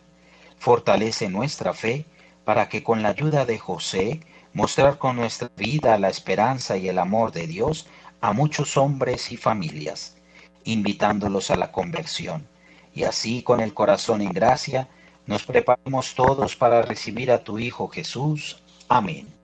Fortalece 0.58 1.28
nuestra 1.28 1.72
fe 1.72 2.06
para 2.44 2.68
que 2.68 2.82
con 2.82 3.02
la 3.02 3.10
ayuda 3.10 3.44
de 3.44 3.58
José 3.58 4.20
mostrar 4.52 4.98
con 4.98 5.16
nuestra 5.16 5.50
vida 5.56 5.98
la 5.98 6.08
esperanza 6.08 6.76
y 6.76 6.88
el 6.88 6.98
amor 6.98 7.32
de 7.32 7.46
Dios 7.46 7.86
a 8.20 8.32
muchos 8.32 8.76
hombres 8.76 9.30
y 9.30 9.36
familias, 9.36 10.16
invitándolos 10.64 11.50
a 11.50 11.56
la 11.56 11.72
conversión. 11.72 12.46
Y 12.94 13.04
así 13.04 13.42
con 13.42 13.60
el 13.60 13.74
corazón 13.74 14.22
en 14.22 14.32
gracia, 14.32 14.88
nos 15.26 15.42
preparamos 15.42 16.14
todos 16.14 16.56
para 16.56 16.82
recibir 16.82 17.30
a 17.30 17.44
tu 17.44 17.58
Hijo 17.58 17.88
Jesús. 17.88 18.62
Amén. 18.88 19.35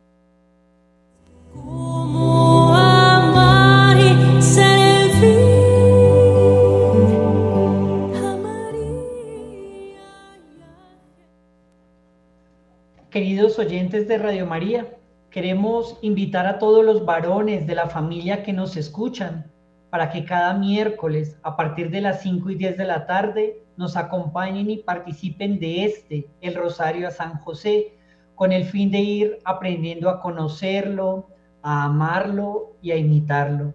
Queridos 13.11 13.59
oyentes 13.59 14.09
de 14.09 14.17
Radio 14.17 14.47
María, 14.47 14.97
queremos 15.29 15.99
invitar 16.01 16.47
a 16.47 16.59
todos 16.59 16.83
los 16.83 17.05
varones 17.05 17.67
de 17.67 17.75
la 17.75 17.91
familia 17.91 18.43
que 18.43 18.55
nos 18.55 18.79
escuchan 18.79 19.53
para 19.91 20.09
que 20.09 20.25
cada 20.25 20.55
miércoles 20.55 21.37
a 21.43 21.55
partir 21.55 21.91
de 21.91 22.01
las 22.01 22.23
5 22.23 22.49
y 22.49 22.55
10 22.55 22.79
de 22.79 22.85
la 22.87 23.05
tarde 23.05 23.63
nos 23.77 23.99
acompañen 23.99 24.71
y 24.71 24.79
participen 24.79 25.61
de 25.61 25.85
este, 25.85 26.27
el 26.41 26.55
Rosario 26.55 27.09
a 27.09 27.11
San 27.11 27.39
José, 27.41 27.99
con 28.35 28.53
el 28.53 28.65
fin 28.65 28.91
de 28.91 29.01
ir 29.01 29.39
aprendiendo 29.45 30.09
a 30.09 30.19
conocerlo, 30.21 31.29
a 31.63 31.85
amarlo 31.85 32.73
y 32.83 32.91
a 32.91 32.97
imitarlo. 32.97 33.75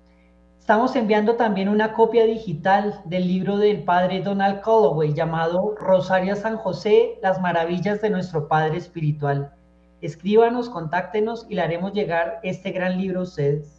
Estamos 0.60 0.96
enviando 0.96 1.36
también 1.36 1.68
una 1.68 1.92
copia 1.94 2.26
digital 2.26 3.02
del 3.06 3.28
libro 3.28 3.58
del 3.58 3.84
padre 3.84 4.22
Donald 4.22 4.62
Calloway 4.62 5.14
llamado 5.14 5.76
Rosario 5.78 6.36
San 6.36 6.58
José, 6.58 7.20
las 7.22 7.40
maravillas 7.42 8.02
de 8.02 8.10
nuestro 8.10 8.48
Padre 8.48 8.78
Espiritual. 8.78 9.54
Escríbanos, 10.02 10.70
contáctenos 10.70 11.46
y 11.50 11.56
le 11.56 11.62
haremos 11.62 11.94
llegar 11.94 12.40
este 12.44 12.72
gran 12.72 12.98
libro 12.98 13.22
a 13.22 13.24
ustedes. 13.24 13.73